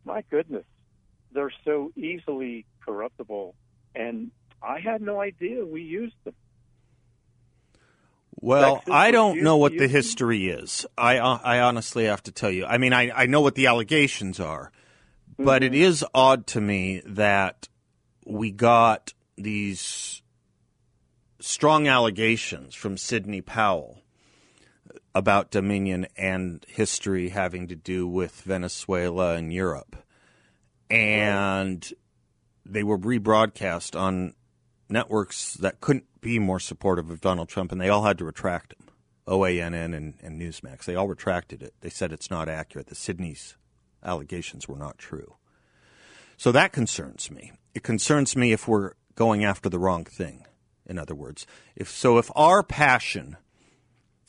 my 0.04 0.22
goodness, 0.30 0.64
they're 1.32 1.52
so 1.64 1.92
easily 1.96 2.66
corruptible, 2.84 3.54
and 3.94 4.30
I 4.62 4.80
had 4.80 5.00
no 5.00 5.20
idea 5.20 5.64
we 5.64 5.82
used 5.82 6.16
them. 6.24 6.34
Well, 8.38 8.76
Texas 8.76 8.94
I 8.94 9.10
don't 9.12 9.42
know 9.42 9.56
what 9.56 9.76
the 9.76 9.88
history 9.88 10.48
is. 10.48 10.84
I 10.98 11.18
I 11.18 11.60
honestly 11.60 12.04
have 12.04 12.22
to 12.24 12.32
tell 12.32 12.50
you. 12.50 12.66
I 12.66 12.78
mean, 12.78 12.92
I, 12.92 13.10
I 13.10 13.26
know 13.26 13.40
what 13.40 13.54
the 13.54 13.66
allegations 13.66 14.40
are, 14.40 14.70
but 15.38 15.62
it 15.62 15.72
mm-hmm. 15.72 15.82
is 15.82 16.04
odd 16.14 16.46
to 16.48 16.60
me 16.60 17.02
that 17.06 17.68
we 18.24 18.50
got 18.50 19.12
these 19.36 20.22
strong 21.40 21.86
allegations 21.86 22.74
from 22.74 22.96
Sidney 22.96 23.40
Powell 23.40 24.02
about 25.14 25.50
Dominion 25.50 26.06
and 26.16 26.64
history 26.68 27.30
having 27.30 27.68
to 27.68 27.76
do 27.76 28.06
with 28.06 28.42
Venezuela 28.42 29.34
and 29.34 29.52
Europe. 29.52 29.96
And 30.90 31.90
they 32.64 32.82
were 32.82 32.98
rebroadcast 32.98 33.98
on 33.98 34.34
networks 34.88 35.54
that 35.54 35.80
couldn't 35.80 36.20
be 36.20 36.38
more 36.38 36.60
supportive 36.60 37.10
of 37.10 37.20
Donald 37.20 37.48
Trump, 37.48 37.72
and 37.72 37.80
they 37.80 37.88
all 37.88 38.04
had 38.04 38.18
to 38.18 38.24
retract 38.24 38.76
them. 38.76 38.88
OANN 39.26 39.94
and, 39.94 40.14
and 40.22 40.40
Newsmax, 40.40 40.84
they 40.84 40.94
all 40.94 41.08
retracted 41.08 41.62
it. 41.62 41.74
They 41.80 41.90
said 41.90 42.12
it's 42.12 42.30
not 42.30 42.48
accurate. 42.48 42.86
The 42.86 42.94
Sidney's 42.94 43.56
allegations 44.06 44.68
were 44.68 44.78
not 44.78 44.98
true. 44.98 45.34
So 46.36 46.52
that 46.52 46.72
concerns 46.72 47.30
me. 47.30 47.52
It 47.74 47.82
concerns 47.82 48.36
me 48.36 48.52
if 48.52 48.68
we're 48.68 48.92
going 49.14 49.44
after 49.44 49.68
the 49.68 49.78
wrong 49.78 50.04
thing. 50.04 50.46
In 50.86 50.98
other 50.98 51.14
words, 51.14 51.46
if 51.74 51.90
so, 51.90 52.18
if 52.18 52.30
our 52.36 52.62
passion 52.62 53.36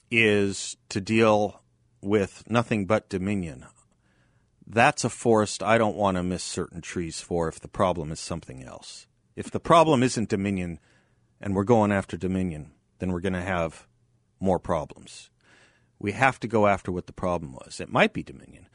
is 0.09 0.77
to 0.89 0.99
deal 0.99 1.61
with 2.01 2.43
nothing 2.47 2.85
but 2.85 3.09
dominion, 3.09 3.65
that's 4.65 5.03
a 5.03 5.09
forest 5.09 5.61
I 5.61 5.77
don't 5.77 5.95
want 5.95 6.17
to 6.17 6.23
miss 6.23 6.43
certain 6.43 6.81
trees 6.81 7.21
for 7.21 7.47
if 7.47 7.59
the 7.59 7.67
problem 7.67 8.11
is 8.11 8.19
something 8.19 8.63
else. 8.63 9.07
If 9.35 9.51
the 9.51 9.59
problem 9.59 10.01
isn't 10.01 10.29
dominion 10.29 10.79
and 11.39 11.55
we're 11.55 11.63
going 11.63 11.91
after 11.91 12.17
dominion, 12.17 12.71
then 12.99 13.11
we're 13.11 13.21
going 13.21 13.33
to 13.33 13.41
have 13.41 13.87
more 14.39 14.59
problems. 14.59 15.29
We 15.99 16.11
have 16.13 16.39
to 16.41 16.47
go 16.47 16.67
after 16.67 16.91
what 16.91 17.07
the 17.07 17.13
problem 17.13 17.53
was. 17.53 17.79
It 17.79 17.91
might 17.91 18.13
be 18.13 18.23
dominion, 18.23 18.67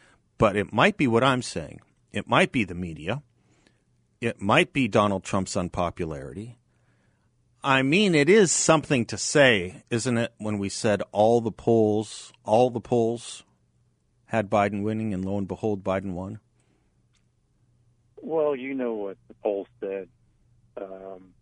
but 0.43 0.57
it 0.57 0.73
might 0.73 0.97
be 0.97 1.07
what 1.07 1.23
I'm 1.23 1.41
saying. 1.41 1.81
It 2.11 2.27
might 2.27 2.51
be 2.51 2.65
the 2.65 2.75
media. 2.75 3.23
It 4.21 4.43
might 4.43 4.73
be 4.73 4.89
Donald 4.89 5.23
Trump's 5.23 5.57
unpopularity. 5.57 6.59
I 7.63 7.83
mean, 7.83 8.17
it 8.17 8.29
is 8.29 8.51
something 8.51 9.05
to 9.07 9.17
say, 9.17 9.85
isn't 9.89 10.19
it, 10.19 10.35
when 10.39 10.59
we 10.59 10.69
said 10.69 11.01
all 11.13 11.41
the 11.41 11.53
polls, 11.53 12.33
all 12.45 12.71
the 12.71 12.81
polls 12.81 13.45
had 14.25 14.51
Biden 14.51 14.83
winning, 14.83 15.15
and 15.15 15.25
lo 15.25 15.39
and 15.39 15.47
behold, 15.47 15.85
Biden 15.85 16.15
won? 16.15 16.41
Well, 18.17 18.57
you 18.57 18.75
know 18.75 18.95
what 18.95 19.19
the 19.29 19.35
polls 19.45 19.69
said 19.79 20.09
um, 20.77 21.35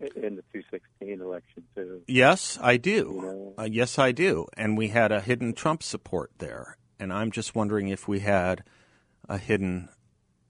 in 0.00 0.36
the 0.36 0.44
216 0.52 1.20
election 1.20 1.64
too. 1.74 2.02
Yes, 2.06 2.56
I 2.62 2.76
do. 2.76 2.92
You 2.92 3.20
know? 3.20 3.54
Uh, 3.58 3.68
yes, 3.68 3.98
I 3.98 4.12
do. 4.12 4.46
And 4.56 4.78
we 4.78 4.90
had 4.90 5.10
a 5.10 5.20
hidden 5.20 5.54
Trump 5.54 5.82
support 5.82 6.30
there. 6.38 6.76
And 7.04 7.12
I'm 7.12 7.30
just 7.30 7.54
wondering 7.54 7.88
if 7.88 8.08
we 8.08 8.20
had 8.20 8.64
a 9.28 9.36
hidden 9.36 9.90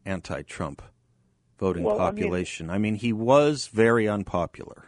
anti 0.06 0.42
Trump 0.42 0.82
voting 1.58 1.82
Well, 1.82 2.00
I 2.00 2.12
mean- 2.12 2.14
population. 2.14 2.70
I 2.70 2.78
mean, 2.78 2.94
he 2.94 3.12
was 3.12 3.66
very 3.66 4.08
unpopular, 4.08 4.84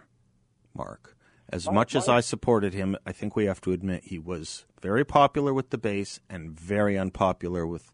Mark. 0.72 1.16
As 1.48 1.68
much 1.68 1.96
as 1.96 2.08
I 2.08 2.20
supported 2.20 2.72
him, 2.72 2.96
I 3.04 3.10
think 3.10 3.34
we 3.34 3.46
have 3.46 3.60
to 3.62 3.72
admit 3.72 4.04
he 4.04 4.18
was 4.18 4.64
very 4.80 5.04
popular 5.04 5.52
with 5.52 5.70
the 5.70 5.78
base 5.78 6.20
and 6.30 6.52
very 6.52 6.96
unpopular 6.96 7.66
with. 7.66 7.90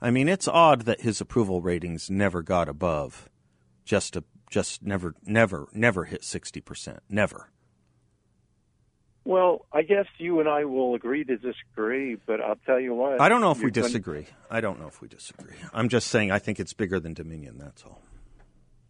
I 0.00 0.12
mean, 0.12 0.28
it's 0.28 0.46
odd 0.46 0.82
that 0.82 1.00
his 1.00 1.20
approval 1.20 1.60
ratings 1.60 2.08
never 2.08 2.42
got 2.42 2.68
above 2.68 3.28
just 3.84 4.14
a 4.14 4.22
just 4.48 4.84
never 4.84 5.16
never 5.24 5.68
never 5.72 6.04
hit 6.04 6.22
60%. 6.22 7.00
Never. 7.08 7.50
Well, 9.26 9.66
I 9.72 9.82
guess 9.82 10.06
you 10.18 10.38
and 10.38 10.48
I 10.48 10.66
will 10.66 10.94
agree 10.94 11.24
to 11.24 11.36
disagree, 11.36 12.14
but 12.14 12.40
I'll 12.40 12.60
tell 12.64 12.78
you 12.78 12.94
what. 12.94 13.20
I 13.20 13.28
don't 13.28 13.40
know 13.40 13.50
if 13.50 13.60
we 13.60 13.72
disagree. 13.72 14.28
I 14.48 14.60
don't 14.60 14.78
know 14.78 14.86
if 14.86 15.02
we 15.02 15.08
disagree. 15.08 15.56
I'm 15.72 15.88
just 15.88 16.06
saying 16.06 16.30
I 16.30 16.38
think 16.38 16.60
it's 16.60 16.72
bigger 16.72 17.00
than 17.00 17.12
Dominion. 17.12 17.58
That's 17.58 17.82
all. 17.82 18.00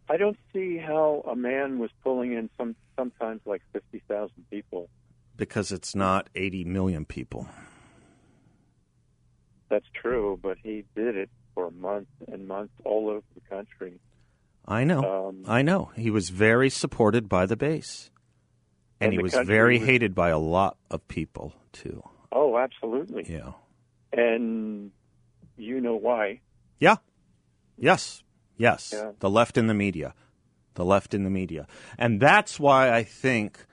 I 0.07 0.17
don't 0.17 0.37
see 0.53 0.77
how 0.77 1.23
a 1.27 1.35
man 1.35 1.79
was 1.79 1.89
pulling 2.03 2.33
in 2.33 2.51
some 2.55 2.75
sometimes 2.95 3.41
like 3.45 3.63
50,000 3.73 4.29
people. 4.51 4.89
Because 5.35 5.71
it's 5.71 5.95
not 5.95 6.29
80 6.35 6.65
million 6.65 7.03
people. 7.03 7.47
That's 9.69 9.87
true, 9.99 10.39
but 10.39 10.59
he 10.61 10.85
did 10.95 11.17
it 11.17 11.31
for 11.55 11.71
months 11.71 12.11
and 12.31 12.47
months 12.47 12.73
all 12.85 13.09
over 13.09 13.25
the 13.33 13.41
country. 13.49 13.99
I 14.67 14.83
know. 14.83 15.29
Um, 15.29 15.45
I 15.47 15.63
know. 15.63 15.89
He 15.95 16.11
was 16.11 16.29
very 16.29 16.69
supported 16.69 17.27
by 17.27 17.47
the 17.47 17.57
base. 17.57 18.11
And, 18.99 19.09
And 19.09 19.13
he 19.13 19.19
was 19.19 19.33
very 19.33 19.77
was- 19.79 19.87
hated 19.87 20.15
by 20.15 20.29
a 20.29 20.39
lot 20.39 20.77
of 20.89 21.07
people, 21.07 21.53
too. 21.71 22.03
Oh, 22.31 22.57
absolutely. 22.57 23.25
Yeah. 23.29 23.53
And 24.11 24.91
you 25.55 25.79
know 25.81 25.95
why. 25.95 26.41
Yeah. 26.79 26.97
Yes. 27.77 28.23
Yes. 28.57 28.91
Yeah. 28.95 29.11
The 29.19 29.29
left 29.29 29.57
in 29.57 29.67
the 29.67 29.73
media. 29.73 30.13
The 30.73 30.85
left 30.85 31.13
in 31.13 31.23
the 31.23 31.29
media. 31.29 31.67
And 31.97 32.19
that's 32.19 32.59
why 32.59 32.91
I 32.91 33.03
think 33.03 33.65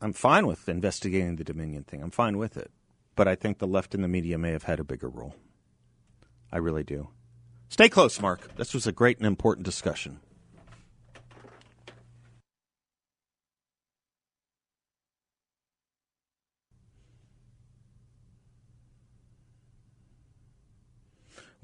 I'm 0.00 0.12
fine 0.12 0.46
with 0.46 0.68
investigating 0.68 1.36
the 1.36 1.44
Dominion 1.44 1.84
thing. 1.84 2.02
I'm 2.02 2.10
fine 2.10 2.38
with 2.38 2.56
it. 2.56 2.70
But 3.14 3.26
I 3.26 3.34
think 3.34 3.58
the 3.58 3.66
left 3.66 3.94
in 3.94 4.02
the 4.02 4.08
media 4.08 4.38
may 4.38 4.50
have 4.52 4.64
had 4.64 4.78
a 4.78 4.84
bigger 4.84 5.08
role. 5.08 5.34
I 6.52 6.58
really 6.58 6.84
do. 6.84 7.08
Stay 7.68 7.88
close, 7.88 8.20
Mark. 8.20 8.56
This 8.56 8.74
was 8.74 8.86
a 8.86 8.92
great 8.92 9.18
and 9.18 9.26
important 9.26 9.64
discussion. 9.64 10.20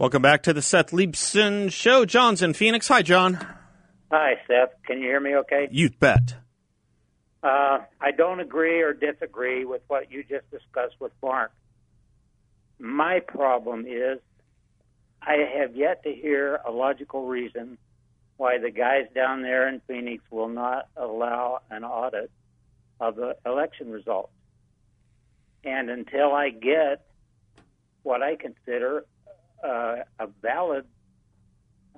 Welcome 0.03 0.23
back 0.23 0.43
to 0.43 0.53
the 0.53 0.63
Seth 0.63 0.91
Leibsohn 0.91 1.71
Show. 1.71 2.05
John's 2.05 2.43
in 2.43 2.55
Phoenix. 2.55 2.89
Hi, 2.89 3.03
John. 3.03 3.35
Hi, 4.11 4.33
Seth. 4.49 4.71
Can 4.85 4.99
you 4.99 5.05
hear 5.05 5.21
me 5.21 5.37
okay? 5.37 5.69
You 5.71 5.91
bet. 5.91 6.35
Uh, 7.41 7.79
I 8.01 8.11
don't 8.11 8.41
agree 8.41 8.83
or 8.83 8.95
disagree 8.95 9.65
with 9.65 9.83
what 9.87 10.11
you 10.11 10.25
just 10.25 10.51
discussed 10.51 10.97
with 10.99 11.13
Mark. 11.23 11.53
My 12.81 13.21
problem 13.21 13.87
is 13.87 14.19
I 15.23 15.37
have 15.61 15.77
yet 15.77 16.03
to 16.03 16.13
hear 16.13 16.59
a 16.67 16.73
logical 16.73 17.29
reason 17.29 17.79
why 18.39 18.59
the 18.59 18.73
guys 18.73 19.07
down 19.15 19.43
there 19.43 19.69
in 19.69 19.81
Phoenix 19.87 20.25
will 20.33 20.49
not 20.49 20.89
allow 20.97 21.61
an 21.71 21.85
audit 21.85 22.29
of 22.99 23.15
the 23.15 23.37
election 23.47 23.93
results. 23.93 24.33
And 25.63 25.89
until 25.89 26.33
I 26.33 26.51
get 26.51 27.07
what 28.03 28.21
I 28.21 28.35
consider 28.35 29.05
uh, 29.63 29.97
a 30.19 30.27
valid 30.41 30.85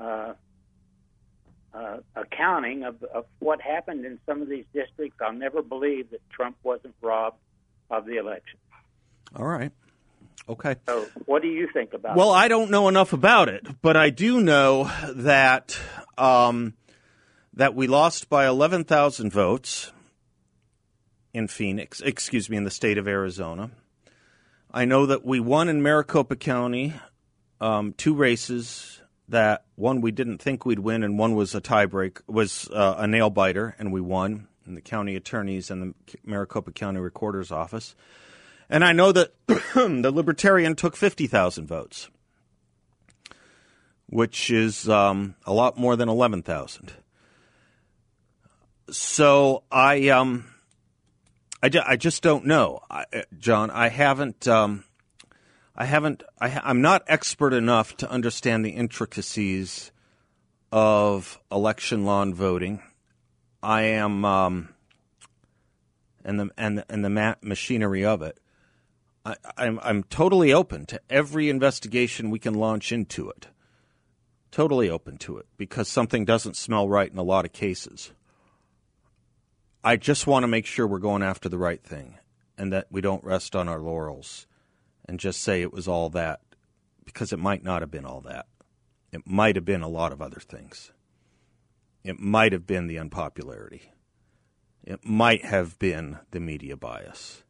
uh, 0.01 0.35
uh, 1.73 1.97
accounting 2.15 2.85
of, 2.85 3.03
of 3.05 3.27
what 3.39 3.61
happened 3.61 4.05
in 4.05 4.19
some 4.27 4.43
of 4.43 4.49
these 4.49 4.65
districts, 4.73 5.19
I'll 5.21 5.33
never 5.33 5.63
believe 5.63 6.11
that 6.11 6.21
Trump 6.31 6.57
wasn't 6.63 6.95
robbed 7.01 7.39
of 7.91 8.07
the 8.07 8.17
election. 8.17 8.59
All 9.35 9.47
right. 9.47 9.73
Okay. 10.49 10.77
So, 10.87 11.07
what 11.27 11.43
do 11.43 11.49
you 11.49 11.69
think 11.73 11.95
about 11.95 12.17
Well, 12.17 12.33
it? 12.35 12.37
I 12.37 12.49
don't 12.49 12.71
know 12.71 12.89
enough 12.89 13.13
about 13.13 13.49
it, 13.49 13.67
but 13.81 13.97
I 13.97 14.11
do 14.11 14.41
know 14.41 14.91
that 15.15 15.79
um, 16.19 16.75
that 17.55 17.75
we 17.75 17.87
lost 17.87 18.29
by 18.29 18.47
eleven 18.47 18.85
thousand 18.85 19.33
votes 19.33 19.91
in 21.33 21.49
Phoenix. 21.49 22.01
Excuse 22.03 22.51
me, 22.51 22.57
in 22.59 22.65
the 22.65 22.71
state 22.71 22.99
of 22.99 23.09
Arizona. 23.09 23.71
I 24.73 24.85
know 24.85 25.07
that 25.07 25.25
we 25.25 25.41
won 25.41 25.69
in 25.69 25.83
Maricopa 25.83 26.37
County 26.37 26.95
um, 27.61 27.95
two 27.97 28.15
races. 28.15 29.01
That 29.29 29.65
one 29.75 30.03
we 30.03 30.11
didn't 30.11 30.39
think 30.39 30.67
we'd 30.67 30.81
win, 30.81 31.03
and 31.03 31.19
one 31.19 31.35
was 31.35 31.55
a 31.55 31.61
tiebreak, 31.61 32.21
was 32.27 32.69
uh, 32.71 32.97
a 32.99 33.07
nail 33.07 33.31
biter, 33.31 33.75
and 33.79 33.91
we 33.91 34.03
won 34.03 34.49
in 34.67 34.75
the 34.75 34.81
county 34.81 35.17
attorneys 35.17 35.71
and 35.71 35.83
the 35.83 36.17
Maricopa 36.25 36.73
County 36.73 37.01
Recorder's 37.01 37.51
Office. 37.51 37.95
And 38.69 38.85
I 38.85 38.93
know 38.93 39.13
that 39.13 39.35
the 39.47 40.13
Libertarian 40.13 40.75
took 40.75 40.97
50,000 40.97 41.67
votes, 41.67 42.09
which 44.07 44.51
is 44.51 44.89
um, 44.89 45.35
a 45.45 45.53
lot 45.53 45.77
more 45.77 45.97
than 45.97 46.09
11,000. 46.09 46.93
So 48.91 49.65
I, 49.71 50.09
um, 50.09 50.47
I, 51.63 51.71
I 51.87 51.97
just 51.97 52.23
don't 52.23 52.47
know, 52.47 52.81
I, 52.91 53.05
uh, 53.13 53.23
John. 53.39 53.71
I 53.71 53.89
haven't, 53.89 54.47
um, 54.49 54.85
I 55.77 55.87
haven't, 55.87 56.23
I 56.41 56.61
I'm 56.63 56.83
not 56.83 57.03
expert 57.09 57.53
enough 57.53 57.97
to 57.99 58.11
understand 58.11 58.65
the 58.65 58.71
intricacies 58.71 59.91
of 60.71 61.41
election 61.51 62.05
law 62.05 62.23
and 62.23 62.35
voting. 62.35 62.83
I 63.63 63.83
am. 63.83 64.25
Um, 64.25 64.75
and 66.25 66.41
the 66.41 66.51
and 66.57 66.85
and 66.89 67.05
the 67.05 67.11
ma- 67.11 67.35
machinery 67.43 68.05
of 68.05 68.23
it. 68.23 68.41
I, 69.25 69.37
I'm 69.57 69.79
I'm 69.83 70.03
totally 70.05 70.53
open 70.53 70.87
to 70.87 71.01
every 71.11 71.49
investigation 71.51 72.31
we 72.31 72.39
can 72.39 72.55
launch 72.55 72.93
into 72.93 73.29
it. 73.31 73.49
Totally 74.51 74.89
open 74.89 75.19
to 75.19 75.37
it 75.39 75.47
because 75.57 75.89
something 75.89 76.25
doesn't 76.25 76.57
smell 76.57 76.89
right 76.89 77.11
in 77.11 77.19
a 77.19 77.23
lot 77.23 77.45
of 77.45 77.53
cases. 77.53 78.13
I 79.83 79.97
just 79.97 80.27
want 80.27 80.45
to 80.45 80.49
make 80.49 80.65
sure 80.65 80.87
we're 80.87 80.99
going 80.99 81.23
after 81.23 81.49
the 81.49 81.59
right 81.59 81.83
thing 81.83 82.19
and 82.57 82.73
that 82.73 82.87
we 82.91 83.01
don't 83.01 83.23
rest 83.23 83.55
on 83.55 83.69
our 83.69 83.81
laurels 83.81 84.47
and 85.07 85.21
just 85.21 85.43
say 85.43 85.63
it 85.63 85.73
was 85.73 85.89
all 85.89 86.11
that 86.11 86.41
because 87.05 87.33
it 87.33 87.39
might 87.39 87.63
not 87.63 87.83
have 87.83 87.91
been 87.91 88.07
all 88.07 88.21
that. 88.23 88.47
It 89.13 89.23
might 89.27 89.57
have 89.57 89.65
been 89.65 89.83
a 89.83 89.89
lot 89.89 90.13
of 90.13 90.23
other 90.23 90.41
things. 90.41 90.93
It 92.03 92.19
might 92.19 92.53
have 92.53 92.67
been 92.67 92.87
the 92.87 92.99
unpopularity. 92.99 93.93
It 94.83 95.05
might 95.05 95.45
have 95.45 95.79
been 95.79 96.19
the 96.31 96.41
media 96.41 96.77
bias. 96.77 97.43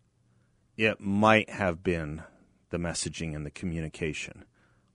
It 0.77 1.01
might 1.01 1.51
have 1.51 1.83
been 1.83 2.23
the 2.71 2.79
messaging 2.79 3.35
and 3.35 3.47
the 3.47 3.51
communication 3.51 4.45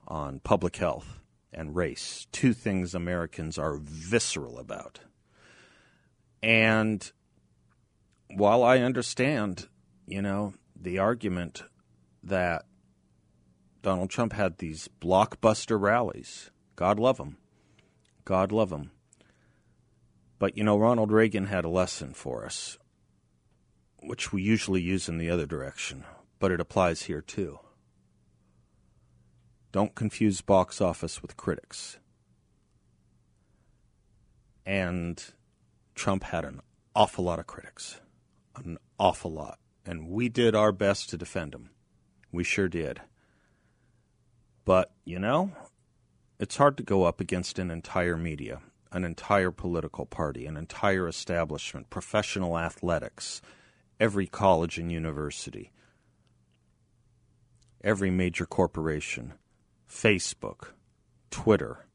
on 0.07 0.39
public 0.39 0.77
health 0.77 1.19
and 1.51 1.75
race, 1.75 2.27
two 2.31 2.53
things 2.53 2.93
Americans 2.93 3.57
are 3.57 3.77
visceral 3.77 4.59
about. 4.59 4.99
And 6.41 7.11
while 8.35 8.63
I 8.63 8.79
understand, 8.79 9.67
you 10.05 10.21
know, 10.21 10.53
the 10.75 10.99
argument 10.99 11.63
that 12.29 12.65
Donald 13.81 14.09
Trump 14.09 14.33
had 14.33 14.57
these 14.57 14.89
blockbuster 15.01 15.79
rallies, 15.79 16.51
God 16.75 16.99
love 16.99 17.19
him. 17.19 17.37
God 18.25 18.51
love 18.51 18.71
him. 18.71 18.91
But, 20.37 20.57
you 20.57 20.63
know, 20.63 20.77
Ronald 20.77 21.11
Reagan 21.11 21.47
had 21.47 21.65
a 21.65 21.69
lesson 21.69 22.13
for 22.13 22.45
us, 22.45 22.77
which 24.01 24.31
we 24.31 24.41
usually 24.41 24.81
use 24.81 25.09
in 25.09 25.17
the 25.17 25.29
other 25.29 25.45
direction, 25.45 26.05
but 26.39 26.51
it 26.51 26.61
applies 26.61 27.03
here 27.03 27.21
too. 27.21 27.59
Don't 29.71 29.95
confuse 29.95 30.41
box 30.41 30.81
office 30.81 31.21
with 31.21 31.37
critics. 31.37 31.99
And 34.65 35.23
Trump 35.95 36.23
had 36.23 36.45
an 36.45 36.61
awful 36.95 37.25
lot 37.25 37.39
of 37.39 37.47
critics, 37.47 37.99
an 38.55 38.77
awful 38.97 39.31
lot. 39.31 39.59
And 39.85 40.09
we 40.09 40.29
did 40.29 40.55
our 40.55 40.71
best 40.71 41.09
to 41.09 41.17
defend 41.17 41.53
him. 41.53 41.71
We 42.31 42.43
sure 42.43 42.67
did. 42.67 43.01
But, 44.65 44.91
you 45.03 45.19
know, 45.19 45.51
it's 46.39 46.57
hard 46.57 46.77
to 46.77 46.83
go 46.83 47.03
up 47.03 47.19
against 47.19 47.59
an 47.59 47.71
entire 47.71 48.15
media, 48.15 48.61
an 48.91 49.03
entire 49.03 49.51
political 49.51 50.05
party, 50.05 50.45
an 50.45 50.57
entire 50.57 51.07
establishment, 51.07 51.89
professional 51.89 52.57
athletics, 52.57 53.41
every 53.99 54.27
college 54.27 54.77
and 54.77 54.91
university, 54.91 55.71
every 57.83 58.11
major 58.11 58.45
corporation, 58.45 59.33
Facebook, 59.89 60.69
Twitter, 61.31 61.87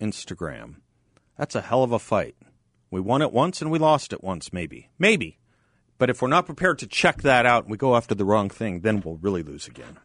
Instagram. 0.00 0.76
That's 1.38 1.54
a 1.54 1.62
hell 1.62 1.82
of 1.82 1.92
a 1.92 1.98
fight. 1.98 2.36
We 2.90 3.00
won 3.00 3.22
it 3.22 3.32
once 3.32 3.62
and 3.62 3.70
we 3.70 3.78
lost 3.78 4.12
it 4.12 4.22
once, 4.22 4.52
maybe. 4.52 4.90
Maybe. 4.98 5.38
But 6.02 6.10
if 6.10 6.20
we're 6.20 6.26
not 6.26 6.46
prepared 6.46 6.80
to 6.80 6.88
check 6.88 7.22
that 7.22 7.46
out 7.46 7.62
and 7.62 7.70
we 7.70 7.76
go 7.76 7.94
after 7.94 8.12
the 8.12 8.24
wrong 8.24 8.50
thing, 8.50 8.80
then 8.80 9.00
we'll 9.04 9.18
really 9.18 9.44
lose 9.44 9.68
again. 9.68 9.98